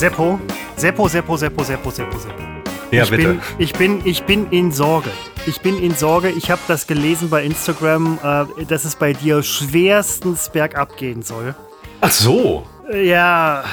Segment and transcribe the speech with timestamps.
[0.00, 0.40] Seppo,
[0.76, 2.42] Seppo, Seppo, Seppo, Seppo, Seppo, Seppo.
[2.90, 3.28] Ja, ich bitte.
[3.34, 5.10] Bin, ich, bin, ich bin in Sorge.
[5.44, 6.30] Ich bin in Sorge.
[6.30, 8.18] Ich habe das gelesen bei Instagram,
[8.58, 11.54] äh, dass es bei dir schwerstens bergab gehen soll.
[12.00, 12.64] Ach so.
[12.90, 13.64] Äh, Ja,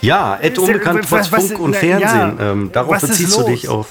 [0.00, 2.36] Ja, Ed unbekannt was- was- Funk und Fernsehen.
[2.36, 2.50] ja.
[2.50, 3.86] Ähm, darauf beziehst du dich auf.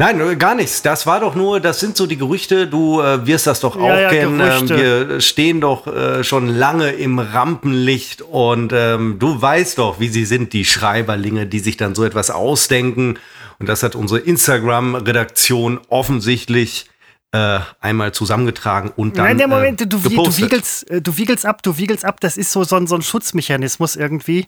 [0.00, 0.80] Nein, äh, gar nichts.
[0.80, 2.66] Das war doch nur, das sind so die Gerüchte.
[2.66, 4.40] Du äh, wirst das doch auch Ja, ja, kennen.
[4.40, 10.08] Ähm, wir stehen doch äh, schon lange im Rampenlicht und ähm, du weißt doch, wie
[10.08, 13.18] sie sind, die Schreiberlinge, die sich dann so etwas ausdenken.
[13.58, 16.86] Und das hat unsere Instagram-Redaktion offensichtlich
[17.32, 21.44] äh, einmal zusammengetragen und dann Nein, der Moment, äh, du, du, wiegelst, äh, du wiegelst
[21.44, 22.20] ab, du wiegelst ab.
[22.20, 24.46] Das ist so, so, ein, so ein Schutzmechanismus irgendwie.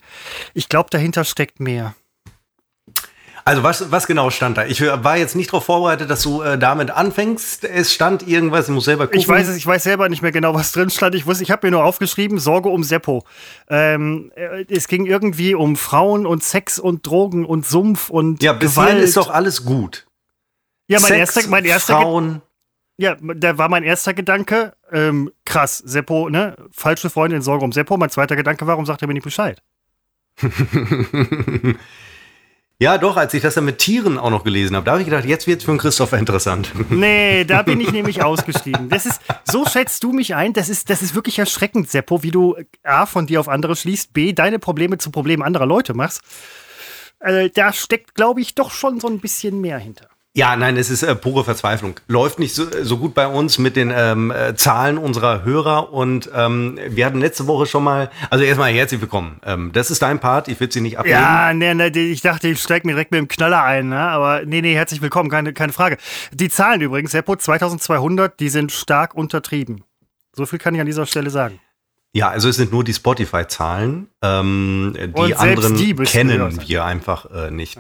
[0.55, 1.95] Ich glaube, dahinter steckt mehr.
[3.45, 4.67] Also was, was genau stand da?
[4.67, 7.65] Ich war jetzt nicht darauf vorbereitet, dass du äh, damit anfängst.
[7.65, 9.19] Es stand irgendwas, ich muss selber gucken.
[9.19, 11.15] Ich weiß es, ich weiß selber nicht mehr genau, was drin stand.
[11.17, 13.25] Ich wusste, ich habe mir nur aufgeschrieben, Sorge um Seppo.
[13.69, 18.53] Ähm, äh, es ging irgendwie um Frauen und Sex und Drogen und Sumpf und Ja,
[18.53, 19.03] bisher Gewalt.
[19.03, 20.07] ist doch alles gut.
[20.87, 22.43] ja, mein Sex, erster, mein erster, Ge- Frauen.
[22.97, 27.97] ja, da war mein erster Gedanke, ähm, krass, Seppo, ne, falsche Freundin, Sorge um Seppo.
[27.97, 29.61] Mein zweiter Gedanke, warum sagt er mir nicht Bescheid?
[32.83, 35.09] Ja, doch, als ich das dann mit Tieren auch noch gelesen habe, da habe ich
[35.09, 36.73] gedacht, jetzt wird es für einen Christopher interessant.
[36.91, 38.89] Nee, da bin ich nämlich ausgestiegen.
[38.89, 40.53] Das ist, so schätzt du mich ein.
[40.53, 44.13] Das ist, das ist wirklich erschreckend, Seppo, wie du A, von dir auf andere schließt,
[44.13, 46.23] B, deine Probleme zu Problemen anderer Leute machst.
[47.21, 50.09] Äh, da steckt, glaube ich, doch schon so ein bisschen mehr hinter.
[50.35, 52.01] Ja, nein, es ist äh, pure Verzweiflung.
[52.09, 55.93] Läuft nicht so, so gut bei uns mit den ähm, äh, Zahlen unserer Hörer.
[55.93, 59.41] Und ähm, wir hatten letzte Woche schon mal, also erstmal herzlich willkommen.
[59.45, 61.21] Ähm, das ist dein Part, ich will sie nicht ablehnen.
[61.21, 63.99] Ja, nee, nee, ich dachte, ich steig mir direkt mit dem Knaller ein, ne?
[63.99, 65.99] aber nee, nee, herzlich willkommen, keine, keine Frage.
[66.33, 69.85] Die Zahlen übrigens, Seppo, 2200, die sind stark untertrieben.
[70.35, 71.61] So viel kann ich an dieser Stelle sagen.
[72.15, 74.09] Ja, also es sind nur die Spotify-Zahlen.
[74.23, 77.79] Ähm, die anderen die kennen wir einfach äh, nicht.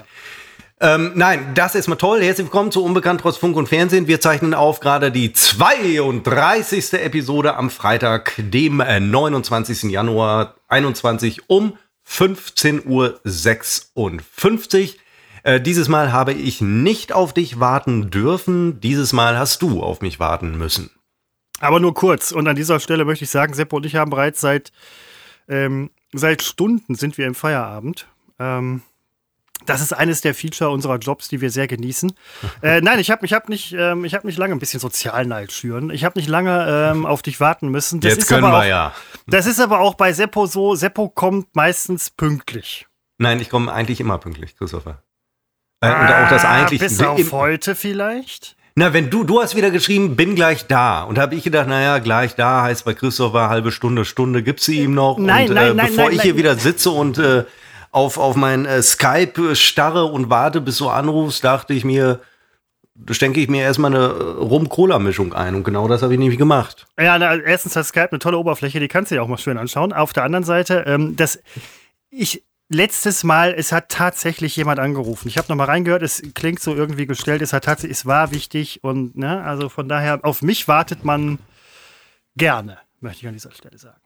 [0.84, 2.24] Ähm, nein, das ist mal toll.
[2.24, 4.08] Herzlich willkommen zu Unbekannt trotz Funk und Fernsehen.
[4.08, 6.94] Wir zeichnen auf gerade die 32.
[6.94, 9.84] Episode am Freitag, dem äh, 29.
[9.84, 12.84] Januar 21 um 15.56
[13.94, 14.20] Uhr.
[15.44, 18.80] Äh, dieses Mal habe ich nicht auf dich warten dürfen.
[18.80, 20.90] Dieses Mal hast du auf mich warten müssen.
[21.60, 22.32] Aber nur kurz.
[22.32, 24.72] Und an dieser Stelle möchte ich sagen, Seppo und ich haben bereits seit,
[25.46, 28.08] ähm, seit Stunden sind wir im Feierabend.
[28.40, 28.82] Ähm,
[29.66, 32.12] das ist eines der Feature unserer Jobs, die wir sehr genießen.
[32.62, 35.52] äh, nein, ich habe ich hab nicht, ähm, ich hab nicht lange ein bisschen Sozialneid
[35.52, 35.90] schüren.
[35.90, 38.00] Ich habe nicht lange ähm, auf dich warten müssen.
[38.00, 38.94] Das Jetzt ist können aber wir auch, ja.
[39.26, 40.74] Das ist aber auch bei Seppo so.
[40.74, 42.86] Seppo kommt meistens pünktlich.
[43.18, 45.02] Nein, ich komme eigentlich immer pünktlich, Christopher.
[45.80, 46.80] Äh, und auch das eigentlich.
[46.80, 48.56] Ah, Bis im- auf heute vielleicht.
[48.74, 51.02] Na, wenn du, du hast wieder geschrieben, bin gleich da.
[51.02, 54.80] Und habe ich gedacht, naja, gleich da heißt bei Christopher halbe Stunde, Stunde gibt's sie
[54.80, 55.18] ihm noch.
[55.18, 56.24] Nein, und nein, äh, nein, bevor nein, ich nein.
[56.24, 57.44] hier wieder sitze und äh,
[57.92, 62.20] auf, auf mein äh, Skype starre und warte, bis du anrufst, dachte ich mir,
[62.94, 65.54] da schenke ich mir erstmal eine äh, Rum-Cola-Mischung ein.
[65.54, 66.86] Und genau das habe ich nämlich gemacht.
[66.98, 69.58] Ja, na, erstens hat Skype eine tolle Oberfläche, die kannst du dir auch mal schön
[69.58, 69.92] anschauen.
[69.92, 71.38] Auf der anderen Seite, ähm, das,
[72.10, 75.28] ich, letztes Mal, es hat tatsächlich jemand angerufen.
[75.28, 78.32] Ich habe noch mal reingehört, es klingt so irgendwie gestellt, es hat tatsächlich, es war
[78.32, 81.38] wichtig und, ne, also von daher, auf mich wartet man
[82.36, 84.00] gerne, möchte ich an dieser Stelle sagen.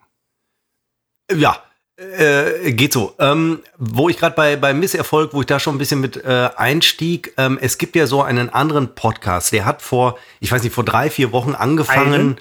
[1.32, 1.62] Ja,
[1.96, 3.14] äh, geht so.
[3.18, 6.50] Ähm, wo ich gerade bei, bei Misserfolg, wo ich da schon ein bisschen mit äh,
[6.56, 10.74] einstieg, ähm, es gibt ja so einen anderen Podcast, der hat vor, ich weiß nicht,
[10.74, 12.40] vor drei, vier Wochen angefangen, Einen?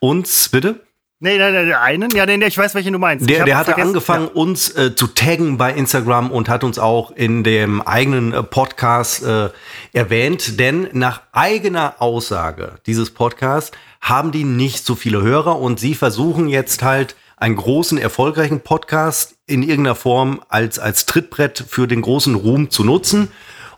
[0.00, 0.80] uns, bitte?
[1.20, 2.10] Nee, nee, nee, einen?
[2.10, 3.30] Ja, nee, nee, ich weiß, welchen du meinst.
[3.30, 7.12] Der, der hatte vergessen- angefangen, uns äh, zu taggen bei Instagram und hat uns auch
[7.12, 9.48] in dem eigenen äh, Podcast äh,
[9.94, 10.60] erwähnt.
[10.60, 13.70] Denn nach eigener Aussage dieses Podcasts
[14.02, 19.36] haben die nicht so viele Hörer und sie versuchen jetzt halt einen großen, erfolgreichen Podcast
[19.46, 23.28] in irgendeiner Form als, als Trittbrett für den großen Ruhm zu nutzen.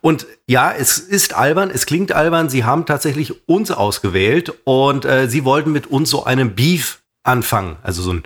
[0.01, 2.49] Und ja, es ist albern, es klingt albern.
[2.49, 7.77] Sie haben tatsächlich uns ausgewählt und äh, sie wollten mit uns so einen Beef anfangen.
[7.83, 8.23] Also so ein,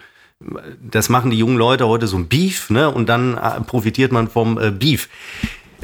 [0.81, 2.91] das machen die jungen Leute heute so ein Beef, ne?
[2.91, 5.09] Und dann äh, profitiert man vom äh, Beef.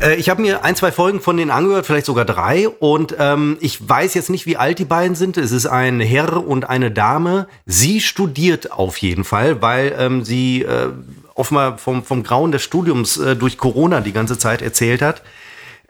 [0.00, 2.68] Äh, ich habe mir ein, zwei Folgen von denen angehört, vielleicht sogar drei.
[2.68, 5.36] Und ähm, ich weiß jetzt nicht, wie alt die beiden sind.
[5.36, 7.48] Es ist ein Herr und eine Dame.
[7.64, 10.90] Sie studiert auf jeden Fall, weil ähm, sie äh,
[11.34, 15.22] offenbar vom, vom Grauen des Studiums äh, durch Corona die ganze Zeit erzählt hat.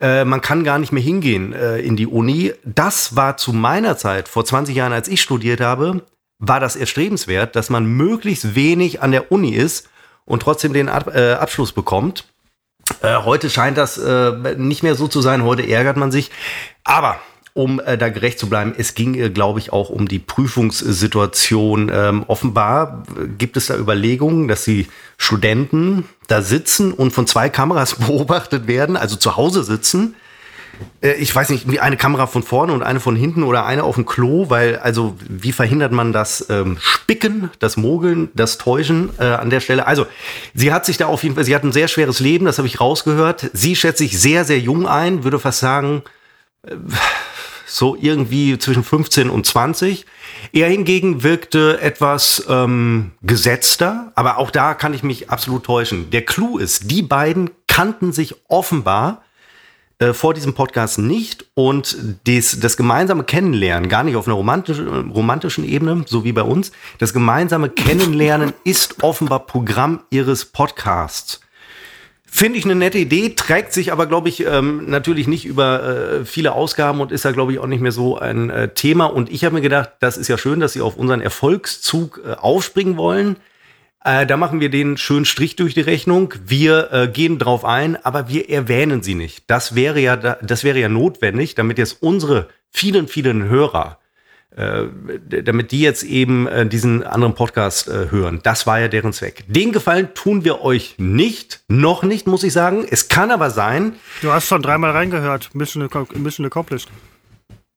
[0.01, 2.53] Äh, man kann gar nicht mehr hingehen äh, in die Uni.
[2.65, 6.03] Das war zu meiner Zeit, vor 20 Jahren, als ich studiert habe,
[6.39, 9.89] war das erstrebenswert, dass man möglichst wenig an der Uni ist
[10.27, 12.27] und trotzdem den Ab äh, Abschluss bekommt.
[13.03, 15.45] Äh, heute scheint das äh, nicht mehr so zu sein.
[15.45, 16.31] Heute ärgert man sich.
[16.85, 17.17] Aber
[17.55, 21.91] um äh, da gerecht zu bleiben, es ging, äh, glaube ich, auch um die Prüfungssituation.
[21.93, 23.03] Ähm, offenbar
[23.39, 28.97] gibt es da Überlegungen, dass die Studenten da sitzen und von zwei Kameras beobachtet werden,
[28.97, 30.26] also zu Hause sitzen äh,
[31.01, 33.95] ich weiß nicht, wie eine Kamera von vorne und eine von hinten oder eine auf
[33.95, 39.25] dem Klo, weil, also, wie verhindert man das ähm, Spicken, das Mogeln, das Täuschen äh,
[39.25, 39.87] an der Stelle?
[39.87, 40.07] Also,
[40.55, 42.69] sie hat sich da auf jeden Fall, sie hat ein sehr schweres Leben, das habe
[42.69, 43.51] ich rausgehört.
[43.53, 46.03] Sie schätzt sich sehr, sehr jung ein, würde fast sagen,
[46.63, 46.77] äh,
[47.67, 50.07] so irgendwie zwischen 15 und 20.
[50.53, 56.11] Er hingegen wirkte etwas ähm, gesetzter, aber auch da kann ich mich absolut täuschen.
[56.11, 59.23] Der Clou ist, die beiden kannten sich offenbar
[59.99, 61.97] äh, vor diesem Podcast nicht und
[62.27, 66.71] des, das gemeinsame Kennenlernen, gar nicht auf einer romantischen, romantischen Ebene, so wie bei uns,
[66.99, 71.41] das gemeinsame Kennenlernen ist offenbar Programm ihres Podcasts.
[72.27, 76.25] Finde ich eine nette Idee, trägt sich aber, glaube ich, ähm, natürlich nicht über äh,
[76.27, 79.07] viele Ausgaben und ist da, glaube ich, auch nicht mehr so ein äh, Thema.
[79.07, 82.33] Und ich habe mir gedacht, das ist ja schön, dass Sie auf unseren Erfolgszug äh,
[82.33, 83.37] aufspringen wollen.
[84.07, 86.33] Äh, da machen wir den schönen Strich durch die Rechnung.
[86.47, 89.51] Wir äh, gehen drauf ein, aber wir erwähnen sie nicht.
[89.51, 93.99] Das wäre ja, das wäre ja notwendig, damit jetzt unsere vielen, vielen Hörer,
[94.55, 94.85] äh,
[95.43, 98.39] damit die jetzt eben äh, diesen anderen Podcast äh, hören.
[98.45, 99.43] Das war ja deren Zweck.
[99.49, 102.87] Den Gefallen tun wir euch nicht, noch nicht, muss ich sagen.
[102.89, 103.95] Es kann aber sein.
[104.23, 105.53] Du hast schon dreimal reingehört.
[105.53, 106.89] Mission, Mission accomplished.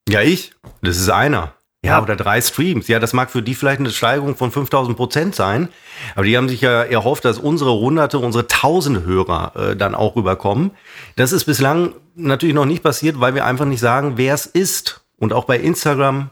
[0.08, 0.52] Ja, ich.
[0.84, 1.56] Das ist einer.
[1.84, 2.90] Ja, oder drei Streams.
[2.90, 5.70] Ja, das mag für die vielleicht eine Steigerung von 5000 Prozent sein.
[6.14, 10.18] Aber die haben sich ja erhofft, dass unsere Hunderte, unsere tausend Hörer äh, dann auch
[10.18, 10.72] rüberkommen.
[11.16, 15.06] Das ist bislang natürlich noch nicht passiert, weil wir einfach nicht sagen, wer es ist.
[15.18, 16.32] Und auch bei Instagram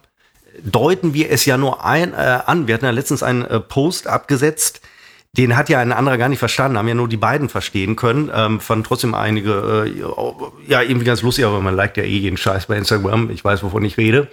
[0.64, 2.68] deuten wir es ja nur ein, äh, an.
[2.68, 4.82] Wir hatten ja letztens einen äh, Post abgesetzt.
[5.34, 8.32] Den hat ja ein anderer gar nicht verstanden, haben ja nur die beiden verstehen können.
[8.34, 12.38] Ähm, fanden trotzdem einige, äh, ja, irgendwie ganz lustig, aber man liked ja eh jeden
[12.38, 13.30] Scheiß bei Instagram.
[13.30, 14.30] Ich weiß, wovon ich rede.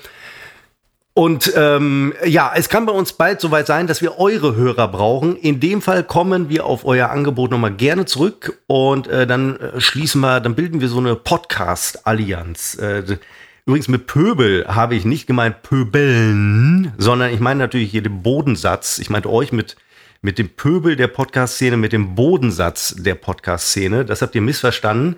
[1.17, 5.37] Und ähm, ja, es kann bei uns bald soweit sein, dass wir eure Hörer brauchen.
[5.37, 9.81] In dem Fall kommen wir auf euer Angebot nochmal gerne zurück und äh, dann äh,
[9.81, 12.79] schließen wir, dann bilden wir so eine Podcast-Allianz.
[12.79, 13.05] Äh,
[13.65, 18.99] übrigens mit Pöbel habe ich nicht gemeint Pöbeln, sondern ich meine natürlich hier den Bodensatz.
[18.99, 19.77] Ich meinte euch mit
[20.21, 24.07] mit dem Pöbel der Podcast-Szene, mit dem Bodensatz der Podcast-Szene.
[24.07, 25.17] Das habt ihr missverstanden.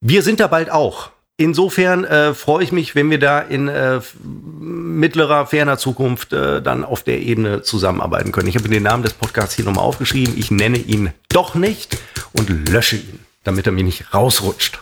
[0.00, 1.10] Wir sind da bald auch.
[1.40, 6.84] Insofern äh, freue ich mich, wenn wir da in äh, mittlerer, ferner Zukunft äh, dann
[6.84, 8.48] auf der Ebene zusammenarbeiten können.
[8.48, 10.34] Ich habe den Namen des Podcasts hier nochmal aufgeschrieben.
[10.36, 11.96] Ich nenne ihn doch nicht
[12.32, 14.80] und lösche ihn, damit er mir nicht rausrutscht.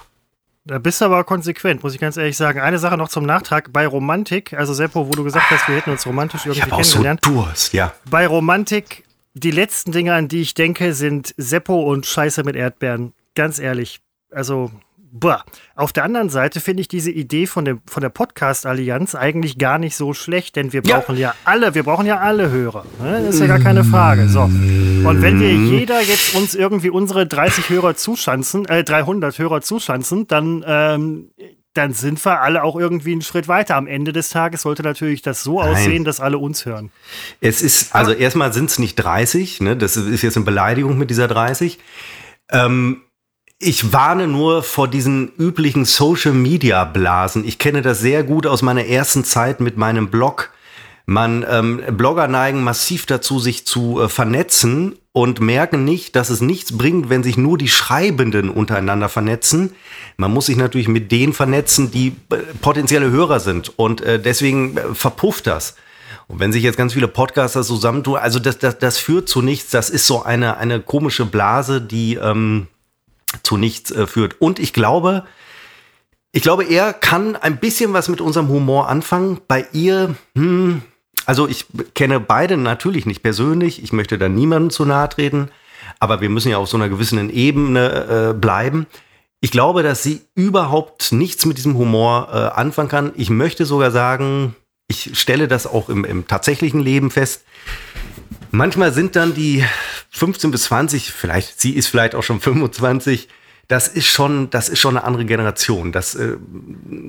[0.65, 2.59] Da bist du aber konsequent, muss ich ganz ehrlich sagen.
[2.59, 3.71] Eine Sache noch zum Nachtrag.
[3.71, 7.21] Bei Romantik, also Seppo, wo du gesagt hast, wir hätten uns romantisch irgendwie ich kennengelernt.
[7.27, 7.93] Auch so Durst, ja.
[8.11, 9.05] Bei Romantik,
[9.35, 13.13] die letzten Dinge, an die ich denke, sind Seppo und Scheiße mit Erdbeeren.
[13.35, 14.01] Ganz ehrlich.
[14.31, 14.73] Also,
[15.13, 15.45] Boah.
[15.77, 19.79] Auf der anderen Seite finde ich diese Idee von, dem, von der Podcast-Allianz eigentlich gar
[19.79, 22.85] nicht so schlecht, denn wir brauchen ja, ja alle, wir brauchen ja alle Hörer.
[23.01, 23.23] Ne?
[23.25, 24.29] Das ist ja gar keine Frage.
[24.29, 24.43] So.
[24.43, 30.27] Und wenn wir jeder jetzt uns irgendwie unsere 30 Hörer zuschanzen, äh, 300 Hörer zuschanzen,
[30.27, 31.31] dann, ähm,
[31.73, 33.77] dann sind wir alle auch irgendwie einen Schritt weiter.
[33.77, 35.73] Am Ende des Tages sollte natürlich das so Nein.
[35.73, 36.91] aussehen, dass alle uns hören.
[37.41, 39.77] Es ist, also erstmal sind es nicht 30, ne?
[39.77, 41.79] das ist jetzt eine Beleidigung mit dieser 30.
[42.51, 43.03] Ähm,
[43.59, 47.47] ich warne nur vor diesen üblichen Social-Media-Blasen.
[47.47, 50.51] Ich kenne das sehr gut aus meiner ersten Zeit mit meinem Blog.
[51.07, 56.41] Man, ähm, Blogger neigen massiv dazu, sich zu äh, vernetzen und merken nicht, dass es
[56.41, 59.73] nichts bringt, wenn sich nur die Schreibenden untereinander vernetzen.
[60.17, 63.79] Man muss sich natürlich mit denen vernetzen, die äh, potenzielle Hörer sind.
[63.79, 65.77] Und äh, deswegen äh, verpufft das.
[66.27, 69.71] Und wenn sich jetzt ganz viele Podcaster zusammentun, also das, das, das führt zu nichts.
[69.71, 72.67] Das ist so eine, eine komische Blase, die, ähm,
[73.43, 74.41] zu nichts äh, führt.
[74.41, 75.25] Und ich glaube,
[76.33, 79.41] ich glaube, er kann ein bisschen was mit unserem Humor anfangen.
[79.49, 80.83] Bei ihr, hm,
[81.25, 83.83] also ich kenne beide natürlich nicht persönlich.
[83.83, 85.49] Ich möchte da niemandem zu nahe treten.
[85.99, 88.87] Aber wir müssen ja auf so einer gewissen Ebene äh, bleiben.
[89.41, 93.13] Ich glaube, dass sie überhaupt nichts mit diesem Humor äh, anfangen kann.
[93.17, 94.57] Ich möchte sogar sagen,
[94.89, 97.45] ich stelle das auch im, im tatsächlichen Leben fest.
[98.51, 99.65] Manchmal sind dann die
[100.17, 103.29] 15 bis 20, vielleicht, sie ist vielleicht auch schon 25,
[103.69, 105.93] das ist schon, das ist schon eine andere Generation.
[105.93, 106.37] Das, äh,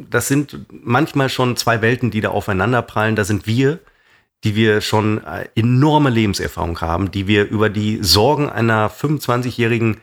[0.09, 3.15] das sind manchmal schon zwei Welten, die da aufeinander prallen.
[3.15, 3.79] Da sind wir,
[4.43, 9.97] die wir schon äh, enorme Lebenserfahrung haben, die wir über die Sorgen einer 25-jährigen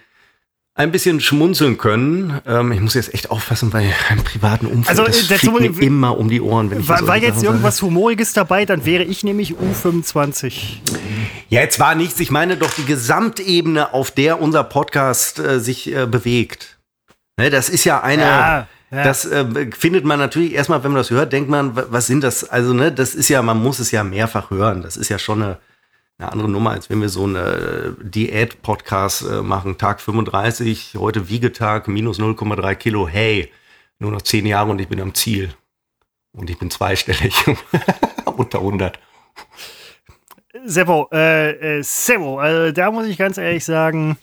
[0.77, 2.41] ein bisschen schmunzeln können.
[2.47, 4.99] Ähm, ich muss jetzt echt aufpassen bei einem privaten Umfeld.
[4.99, 6.71] Also, das fliegt mir immer um die Ohren.
[6.71, 10.81] Wenn ich war, war jetzt irgendwas Humoriges dabei, dann wäre ich nämlich U25.
[11.49, 12.19] Ja, jetzt war nichts.
[12.19, 16.79] Ich meine doch die Gesamtebene, auf der unser Podcast äh, sich äh, bewegt.
[17.37, 18.23] Ne, das ist ja eine.
[18.23, 18.69] Ja.
[18.91, 19.03] Ja.
[19.03, 22.49] Das äh, findet man natürlich erstmal, wenn man das hört, denkt man, was sind das?
[22.49, 24.83] Also, ne, das ist ja, man muss es ja mehrfach hören.
[24.83, 25.59] Das ist ja schon eine,
[26.19, 29.79] eine andere Nummer, als wenn wir so eine Diät-Podcast äh, machen.
[29.79, 33.09] Tag 35, heute Wiegetag, minus 0,3 Kilo.
[33.09, 33.51] Hey,
[33.99, 35.55] nur noch zehn Jahre und ich bin am Ziel.
[36.33, 37.35] Und ich bin zweistellig.
[38.37, 38.99] Unter 100.
[40.65, 44.17] Seppo, äh, äh, Seppo, also da muss ich ganz ehrlich sagen,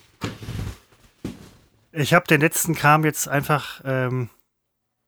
[1.91, 4.29] ich habe den letzten Kram jetzt einfach, ähm,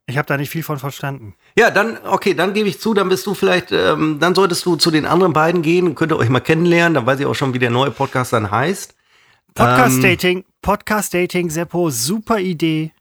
[0.06, 1.36] ich habe da nicht viel von verstanden.
[1.58, 4.76] Ja, dann, okay, dann gebe ich zu, dann bist du vielleicht, ähm, dann solltest du
[4.76, 7.54] zu den anderen beiden gehen, könnt ihr euch mal kennenlernen, dann weiß ich auch schon,
[7.54, 8.96] wie der neue Podcast dann heißt.
[9.54, 12.92] Podcast-Dating, ähm, Podcast-Dating, Seppo, super Idee.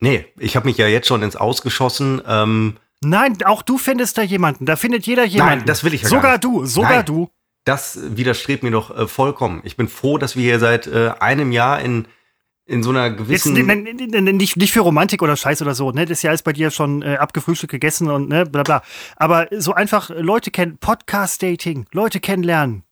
[0.00, 2.20] Nee, ich habe mich ja jetzt schon ins Ausgeschossen.
[2.26, 4.66] Ähm, Nein, auch du findest da jemanden.
[4.66, 5.58] Da findet jeder jemanden.
[5.58, 7.30] Nein, das will ich ja Sogar du, sogar Nein, du.
[7.64, 9.60] Das widerstrebt mir doch äh, vollkommen.
[9.64, 12.06] Ich bin froh, dass wir hier seit äh, einem Jahr in
[12.66, 13.56] in so einer gewissen.
[13.56, 16.04] Jetzt, nicht, nicht für Romantik oder Scheiß oder so, ne?
[16.04, 18.82] Das ist ja alles bei dir schon äh, abgefrühstückt, gegessen und ne, bla bla.
[19.16, 22.82] Aber so einfach Leute kennen, Podcast-Dating, Leute kennenlernen.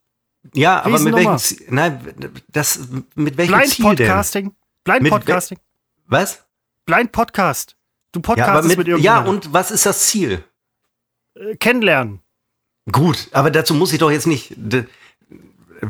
[0.55, 1.67] Ja, aber mit welchem Ziel?
[1.71, 2.01] Nein,
[2.49, 4.55] das, mit welchem Blind Ziel Podcasting.
[4.85, 5.59] Blind mit Podcasting.
[6.07, 6.45] Was?
[6.87, 7.77] Blind Podcast.
[8.13, 9.27] Du podcastest ja, mit, mit irgendjemandem.
[9.27, 10.45] Ja, und was ist das Ziel?
[11.35, 12.21] Äh, kennenlernen.
[12.93, 14.55] Gut, aber dazu muss ich doch jetzt nicht.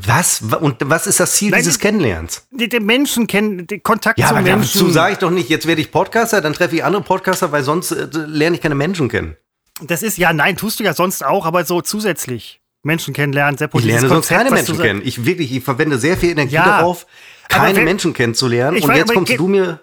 [0.07, 0.43] Was?
[0.61, 2.47] Und was ist das Ziel Nein, dieses die, Kennenlernens?
[2.51, 4.81] Die, die, Menschen kennen, den Kontakt ja, zu Menschen.
[4.81, 7.63] Dazu sage ich doch nicht, jetzt werde ich Podcaster, dann treffe ich andere Podcaster, weil
[7.63, 9.37] sonst äh, lerne ich keine Menschen kennen.
[9.81, 12.61] Das ist, ja, nein, tust du ja sonst auch, aber so zusätzlich.
[12.85, 15.01] Menschen kennenlernen, sehr Ich lerne sonst keine Menschen kennen.
[15.05, 17.07] Ich wirklich, ich verwende sehr viel Energie ja, darauf,
[17.49, 18.77] keine wenn, Menschen kennenzulernen.
[18.77, 19.81] Und weiß, jetzt kommst du mir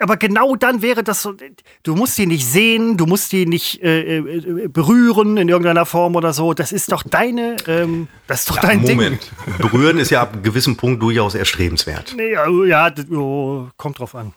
[0.00, 1.34] aber genau dann wäre das so,
[1.82, 6.16] du musst die nicht sehen, du musst die nicht äh, äh, berühren in irgendeiner Form
[6.16, 6.54] oder so.
[6.54, 9.30] Das ist doch deine, ähm, das ist doch ja, dein Moment.
[9.46, 9.56] Ding.
[9.58, 12.16] Berühren ist ja ab einem gewissen Punkt durchaus erstrebenswert.
[12.18, 14.32] Ja, ja oh, kommt drauf an.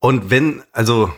[0.00, 1.12] Und wenn, also,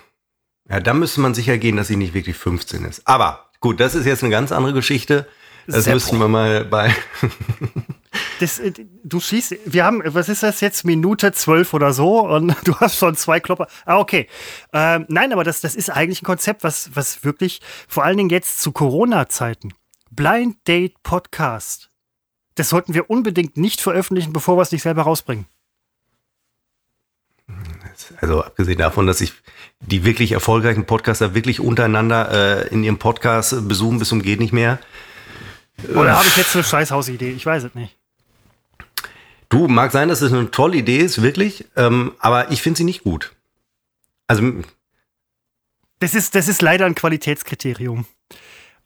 [0.68, 3.06] ja, da müsste man sicher gehen, dass sie nicht wirklich 15 ist.
[3.06, 5.26] Aber gut, das ist jetzt eine ganz andere Geschichte.
[5.66, 5.96] Das Seppo.
[5.96, 6.94] müssten wir mal bei.
[8.40, 8.72] das, äh,
[9.04, 12.96] du schießt, wir haben, was ist das jetzt, Minute zwölf oder so und du hast
[12.96, 13.68] schon zwei Klopper.
[13.84, 14.26] Ah, okay.
[14.72, 18.30] Ähm, nein, aber das, das ist eigentlich ein Konzept, was, was wirklich, vor allen Dingen
[18.30, 19.72] jetzt zu Corona-Zeiten,
[20.10, 21.90] Blind Date Podcast,
[22.54, 25.46] das sollten wir unbedingt nicht veröffentlichen, bevor wir es nicht selber rausbringen.
[28.20, 29.32] Also abgesehen davon, dass ich
[29.80, 34.52] die wirklich erfolgreichen Podcaster wirklich untereinander äh, in ihrem Podcast besuchen bis zum geht nicht
[34.52, 34.78] mehr.
[35.94, 37.30] Oder habe ich jetzt eine Scheißhausidee?
[37.30, 37.99] Ich weiß es nicht.
[39.50, 42.84] Du, mag sein, dass es eine tolle Idee ist, wirklich, ähm, aber ich finde sie
[42.84, 43.32] nicht gut.
[44.26, 44.42] Also.
[45.98, 48.06] Das ist, das ist leider ein Qualitätskriterium.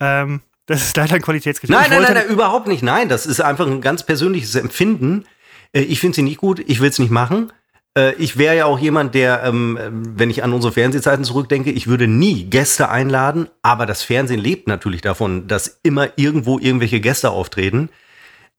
[0.01, 1.83] Ähm, das ist leider ein Qualitätskriterium.
[1.83, 2.83] Nein, nein, nein, nein, überhaupt nicht.
[2.83, 5.27] Nein, das ist einfach ein ganz persönliches Empfinden.
[5.73, 7.53] Äh, ich finde sie nicht gut, ich will es nicht machen.
[7.97, 9.79] Äh, ich wäre ja auch jemand, der, ähm,
[10.17, 14.67] wenn ich an unsere Fernsehzeiten zurückdenke, ich würde nie Gäste einladen, aber das Fernsehen lebt
[14.67, 17.91] natürlich davon, dass immer irgendwo irgendwelche Gäste auftreten.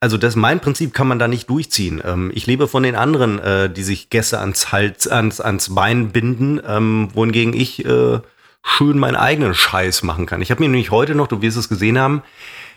[0.05, 1.99] Also das mein Prinzip kann man da nicht durchziehen.
[2.05, 6.11] Ähm, ich lebe von den anderen, äh, die sich Gäste ans Hals, ans, ans Bein
[6.11, 8.19] binden, ähm, wohingegen ich äh,
[8.61, 10.43] schön meinen eigenen Scheiß machen kann.
[10.43, 12.21] Ich habe mir nämlich heute noch, du wirst es gesehen haben,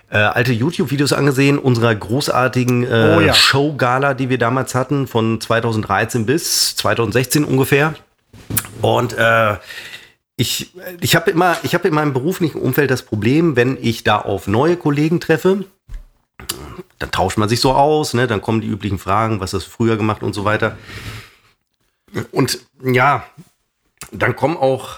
[0.08, 3.34] äh, alte YouTube-Videos angesehen, unserer großartigen äh, oh, ja.
[3.34, 7.92] Show-Gala, die wir damals hatten, von 2013 bis 2016 ungefähr.
[8.80, 9.56] Und äh,
[10.36, 14.16] ich, ich habe immer, ich habe in meinem beruflichen Umfeld das Problem, wenn ich da
[14.16, 15.66] auf neue Kollegen treffe,
[16.98, 18.26] dann tauscht man sich so aus, ne?
[18.26, 20.76] dann kommen die üblichen Fragen, was hast du früher gemacht und so weiter.
[22.32, 23.24] Und ja,
[24.12, 24.96] dann kommen auch,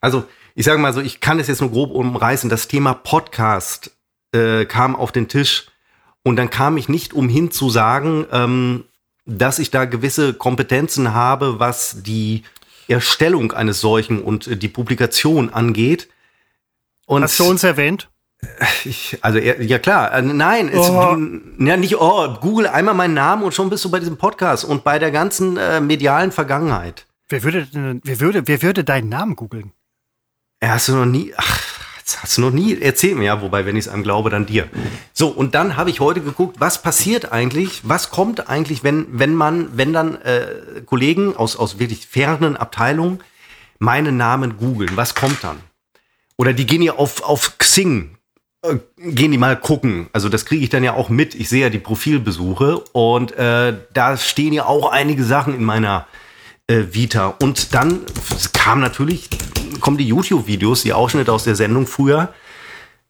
[0.00, 0.24] also
[0.54, 3.96] ich sage mal so, ich kann es jetzt nur grob umreißen, das Thema Podcast
[4.32, 5.66] äh, kam auf den Tisch
[6.22, 8.84] und dann kam ich nicht umhin zu sagen, ähm,
[9.24, 12.42] dass ich da gewisse Kompetenzen habe, was die
[12.88, 16.08] Erstellung eines solchen und die Publikation angeht.
[17.06, 18.08] Und Hast du uns erwähnt?
[18.84, 21.14] Ich, also ja klar, äh, nein, oh.
[21.16, 24.64] du, ja nicht oh, Google einmal meinen Namen und schon bist du bei diesem Podcast
[24.64, 27.06] und bei der ganzen äh, medialen Vergangenheit.
[27.28, 27.66] Wer würde,
[28.02, 29.72] wer würde, wer würde deinen Namen googeln?
[30.62, 31.60] Hast du noch nie, ach,
[32.20, 34.68] hast du noch nie erzählt mir, ja, wobei, wenn ich es einem glaube, dann dir.
[35.12, 39.34] So, und dann habe ich heute geguckt, was passiert eigentlich, was kommt eigentlich, wenn, wenn
[39.34, 43.20] man, wenn dann äh, Kollegen aus, aus wirklich fernen Abteilungen
[43.78, 45.58] meinen Namen googeln, was kommt dann?
[46.36, 48.11] Oder die gehen ja auf, auf Xing,
[48.96, 50.08] gehen die mal gucken.
[50.12, 51.34] Also das kriege ich dann ja auch mit.
[51.34, 56.06] Ich sehe ja die Profilbesuche und äh, da stehen ja auch einige Sachen in meiner
[56.68, 57.34] äh, Vita.
[57.40, 58.00] Und dann
[58.52, 59.28] kam natürlich,
[59.80, 62.32] kommen die YouTube-Videos, die Ausschnitte aus der Sendung früher.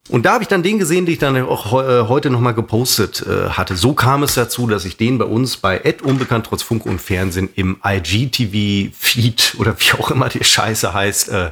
[0.08, 3.24] Und da habe ich dann den gesehen, den ich dann auch äh, heute nochmal gepostet
[3.26, 3.76] äh, hatte.
[3.76, 7.00] So kam es dazu, dass ich den bei uns bei Ed Unbekannt trotz Funk und
[7.00, 11.50] Fernsehen im IGTV-Feed oder wie auch immer die Scheiße heißt, äh,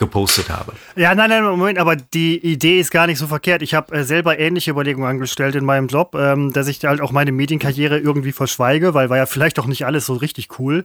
[0.00, 0.72] gepostet habe.
[0.96, 3.62] Ja, nein, nein, Moment, aber die Idee ist gar nicht so verkehrt.
[3.62, 7.12] Ich habe äh, selber ähnliche Überlegungen angestellt in meinem Job, ähm, dass ich halt auch
[7.12, 10.84] meine Medienkarriere irgendwie verschweige, weil war ja vielleicht auch nicht alles so richtig cool.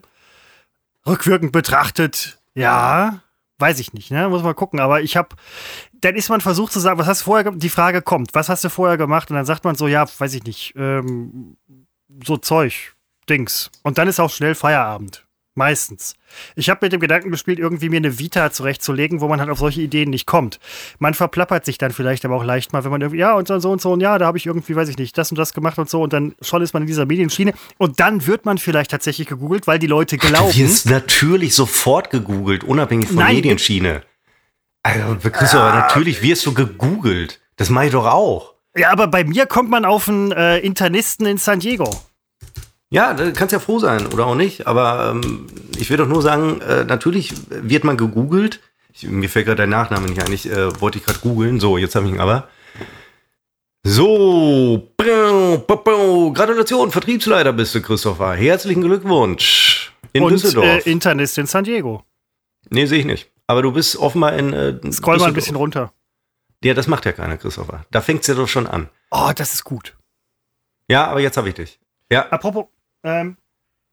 [1.06, 3.20] Rückwirkend betrachtet, ja,
[3.58, 4.28] weiß ich nicht, ne?
[4.28, 4.80] Muss man gucken.
[4.80, 5.30] Aber ich habe,
[6.00, 8.64] dann ist man versucht zu sagen, was hast du vorher, die Frage kommt, was hast
[8.64, 9.30] du vorher gemacht?
[9.30, 11.56] Und dann sagt man so, ja, weiß ich nicht, ähm,
[12.24, 12.94] so Zeug,
[13.28, 13.70] Dings.
[13.82, 15.25] Und dann ist auch schnell Feierabend.
[15.56, 16.16] Meistens.
[16.54, 19.58] Ich habe mit dem Gedanken gespielt, irgendwie mir eine Vita zurechtzulegen, wo man halt auf
[19.58, 20.60] solche Ideen nicht kommt.
[20.98, 23.54] Man verplappert sich dann vielleicht aber auch leicht mal, wenn man irgendwie, ja, und so
[23.54, 25.38] und so und so, und ja, da habe ich irgendwie, weiß ich nicht, das und
[25.38, 27.54] das gemacht und so, und dann schon ist man in dieser Medienschiene.
[27.78, 30.52] Und dann wird man vielleicht tatsächlich gegoogelt, weil die Leute glauben.
[30.52, 34.02] Du wirst natürlich sofort gegoogelt, unabhängig von Nein, Medienschiene.
[34.82, 37.40] Also, Christoph, äh, natürlich wirst du gegoogelt.
[37.56, 38.52] Das mache ich doch auch.
[38.76, 41.90] Ja, aber bei mir kommt man auf einen äh, Internisten in San Diego.
[42.90, 44.66] Ja, da kannst ja froh sein oder auch nicht.
[44.66, 45.46] Aber ähm,
[45.78, 48.60] ich will doch nur sagen, äh, natürlich wird man gegoogelt.
[48.92, 50.32] Ich, mir fällt gerade dein Nachname nicht ein.
[50.32, 51.60] Ich äh, wollte ich gerade googeln.
[51.60, 52.48] So, jetzt habe ich ihn aber.
[53.82, 58.34] So, Gratulation, Vertriebsleiter bist du, Christopher.
[58.34, 59.92] Herzlichen Glückwunsch.
[60.12, 60.86] In Und, Düsseldorf.
[60.86, 62.02] Äh, Internist in San Diego.
[62.70, 63.30] Nee, sehe ich nicht.
[63.46, 64.52] Aber du bist offenbar in.
[64.52, 65.92] Äh, Scroll mal ein bisschen runter.
[66.64, 67.84] Ja, das macht ja keiner, Christopher.
[67.90, 68.88] Da fängt es ja doch schon an.
[69.10, 69.96] Oh, das ist gut.
[70.88, 71.78] Ja, aber jetzt habe ich dich.
[72.10, 72.28] Ja.
[72.30, 72.66] Apropos,
[73.06, 73.36] ähm,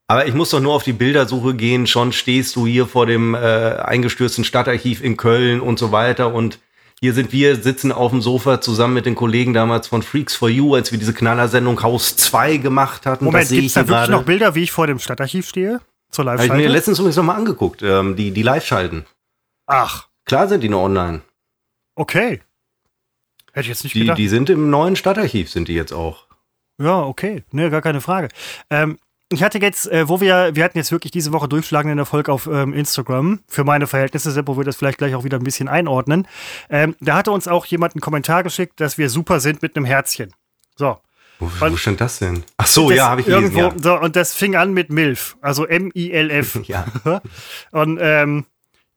[0.08, 1.88] aber ich muss doch nur auf die Bildersuche gehen.
[1.88, 6.34] Schon stehst du hier vor dem äh, eingestürzten Stadtarchiv in Köln und so weiter.
[6.34, 6.60] Und
[7.00, 10.50] hier sind wir, sitzen auf dem Sofa zusammen mit den Kollegen damals von Freaks for
[10.50, 13.26] You, als wir diese Knallersendung Haus 2 gemacht hatten.
[13.26, 15.80] Moment, gibt es da wirklich noch Bilder, wie ich vor dem Stadtarchiv stehe?
[16.12, 16.54] Zur Live-Schalte?
[16.54, 19.06] Habe ich mir letztens übrigens nochmal angeguckt, ähm, die, die Live-Schalten.
[19.66, 20.08] Ach.
[20.26, 21.22] Klar sind die noch online.
[21.96, 22.42] Okay.
[23.52, 24.18] Hätte ich jetzt nicht die, gedacht.
[24.18, 26.28] Die sind im neuen Stadtarchiv, sind die jetzt auch.
[26.80, 27.44] Ja, okay.
[27.52, 28.30] Ne, gar keine Frage.
[28.70, 28.98] Ähm,
[29.34, 32.48] ich hatte jetzt, äh, wo wir, wir hatten jetzt wirklich diese Woche durchschlagenden Erfolg auf
[32.48, 33.40] ähm, Instagram.
[33.48, 36.28] Für meine Verhältnisse, Seppo wird das vielleicht gleich auch wieder ein bisschen einordnen.
[36.70, 39.86] Ähm, da hatte uns auch jemand einen Kommentar geschickt, dass wir super sind mit einem
[39.86, 40.34] Herzchen.
[40.76, 40.98] So.
[41.40, 42.44] Wo, wo stand das denn?
[42.58, 43.84] Ach so, ja, habe ich irgendwo, gelesen, ja.
[43.84, 46.62] So, und das fing an mit MILF, also M-I-L-F.
[46.68, 46.86] ja.
[47.72, 48.46] Und ähm,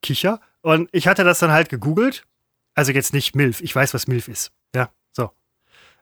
[0.02, 0.40] Kicher.
[0.60, 2.24] Und ich hatte das dann halt gegoogelt.
[2.74, 4.52] Also jetzt nicht MILF, ich weiß, was MILF ist.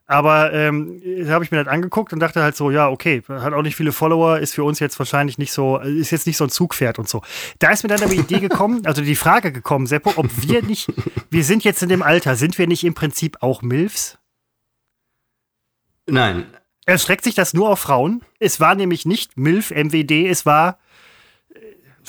[0.07, 3.63] Aber ähm, habe ich mir das angeguckt und dachte halt so, ja, okay, hat auch
[3.63, 6.51] nicht viele Follower, ist für uns jetzt wahrscheinlich nicht so, ist jetzt nicht so ein
[6.51, 7.23] Zugpferd und so.
[7.57, 10.61] Da ist mir dann aber die Idee gekommen, also die Frage gekommen, Seppo, ob wir
[10.61, 10.91] nicht,
[11.31, 14.19] wir sind jetzt in dem Alter, sind wir nicht im Prinzip auch MILFs?
[16.07, 16.45] Nein.
[16.85, 18.21] Erstreckt sich das nur auf Frauen?
[18.39, 20.77] Es war nämlich nicht MILF, MWD, es war.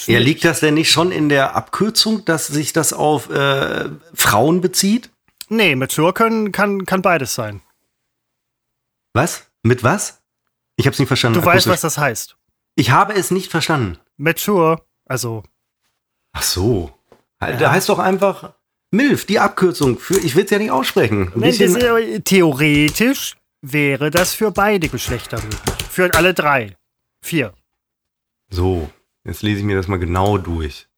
[0.06, 3.88] Äh, ja, liegt das denn nicht schon in der Abkürzung, dass sich das auf äh,
[4.12, 5.10] Frauen bezieht?
[5.48, 7.62] Nee, Mature können, kann, kann beides sein.
[9.16, 9.50] Was?
[9.62, 10.22] Mit was?
[10.76, 11.40] Ich habe es nicht verstanden.
[11.40, 12.36] Du weißt, was das heißt.
[12.74, 13.98] Ich habe es nicht verstanden.
[14.18, 15.42] Mature, also.
[16.32, 16.92] Ach so.
[17.40, 17.56] Ja.
[17.56, 18.52] Da heißt doch einfach
[18.90, 21.32] MILF, die Abkürzung für, ich will es ja nicht aussprechen.
[21.34, 25.86] Nein, ist, theoretisch wäre das für beide Geschlechter möglich.
[25.88, 26.76] Für alle drei.
[27.22, 27.54] Vier.
[28.50, 28.90] So,
[29.24, 30.88] jetzt lese ich mir das mal genau durch.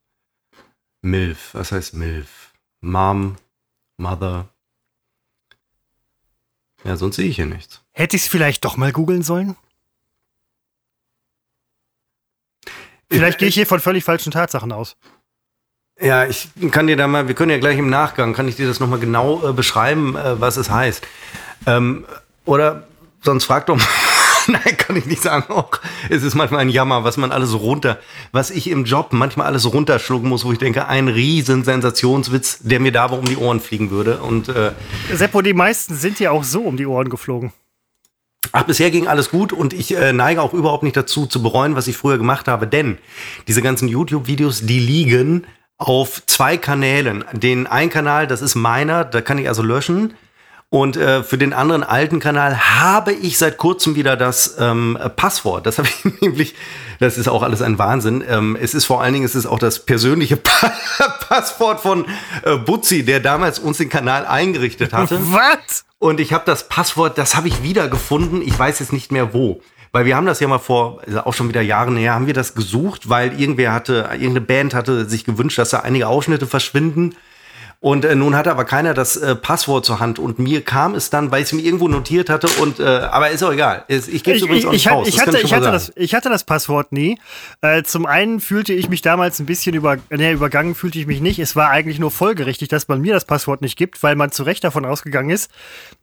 [1.03, 2.53] MILF, was heißt MILF?
[2.81, 3.37] Mom,
[3.97, 4.49] Mother,
[6.85, 7.83] ja, sonst sehe ich hier nichts.
[7.93, 9.57] Hätte ich es vielleicht doch mal googeln sollen?
[13.11, 14.97] Vielleicht gehe ich hier von völlig falschen Tatsachen aus.
[16.01, 18.69] Ja, ich kann dir da mal, wir können ja gleich im Nachgang, kann ich dir
[18.69, 21.05] das nochmal genau äh, beschreiben, äh, was es heißt.
[21.67, 22.07] Ähm,
[22.45, 22.87] oder
[23.23, 23.87] sonst frag doch mal.
[24.53, 25.53] Nein, kann ich nicht sagen.
[25.53, 25.71] Auch
[26.09, 27.99] es ist manchmal ein Jammer, was man alles runter,
[28.33, 32.81] was ich im Job manchmal alles runterschlucken muss, wo ich denke, ein riesen Sensationswitz, der
[32.81, 34.19] mir da um die Ohren fliegen würde.
[34.19, 34.73] Und äh,
[35.13, 37.53] Seppo, die meisten sind ja auch so um die Ohren geflogen.
[38.53, 41.77] Ach, bisher ging alles gut und ich äh, neige auch überhaupt nicht dazu zu bereuen,
[41.77, 42.97] was ich früher gemacht habe, denn
[43.47, 47.25] diese ganzen YouTube-Videos, die liegen auf zwei Kanälen.
[47.33, 50.15] Den einen Kanal, das ist meiner, da kann ich also löschen.
[50.71, 55.65] Und äh, für den anderen alten Kanal habe ich seit kurzem wieder das ähm, Passwort.
[55.65, 56.55] Das habe ich nämlich,
[57.01, 58.23] das ist auch alles ein Wahnsinn.
[58.29, 60.73] Ähm, es ist vor allen Dingen, es ist auch das persönliche pa
[61.29, 62.05] Passwort von
[62.43, 65.19] äh, Butzi, der damals uns den Kanal eingerichtet hatte.
[65.33, 65.85] Was?
[65.99, 68.43] Und ich habe das Passwort, das habe ich wiedergefunden.
[68.43, 69.63] Ich weiß jetzt nicht mehr wo.
[69.93, 72.35] Weil wir haben das ja mal vor, also auch schon wieder Jahren her, haben wir
[72.35, 77.15] das gesucht, weil irgendwer hatte, irgendeine Band hatte sich gewünscht, dass da einige Ausschnitte verschwinden.
[77.81, 80.19] Und äh, nun hatte aber keiner das äh, Passwort zur Hand.
[80.19, 82.49] Und mir kam es dann, weil ich es mir irgendwo notiert hatte.
[82.61, 83.85] Und äh, aber ist auch egal.
[83.87, 85.07] Ich gebe es übrigens auch nicht ich, raus.
[85.07, 87.21] Ich, hatte, ich, hatte das, ich hatte das Passwort nie.
[87.61, 91.21] Äh, zum einen fühlte ich mich damals ein bisschen über, nee, übergangen, fühlte ich mich
[91.21, 91.39] nicht.
[91.39, 94.43] Es war eigentlich nur folgerichtig, dass man mir das Passwort nicht gibt, weil man zu
[94.43, 95.49] Recht davon ausgegangen ist,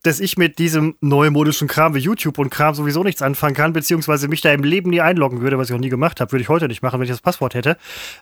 [0.03, 4.29] dass ich mit diesem neumodischen Kram wie YouTube und Kram sowieso nichts anfangen kann, beziehungsweise
[4.29, 6.31] mich da im Leben nie einloggen würde, was ich auch nie gemacht habe.
[6.31, 7.75] Würde ich heute nicht machen, wenn ich das Passwort hätte.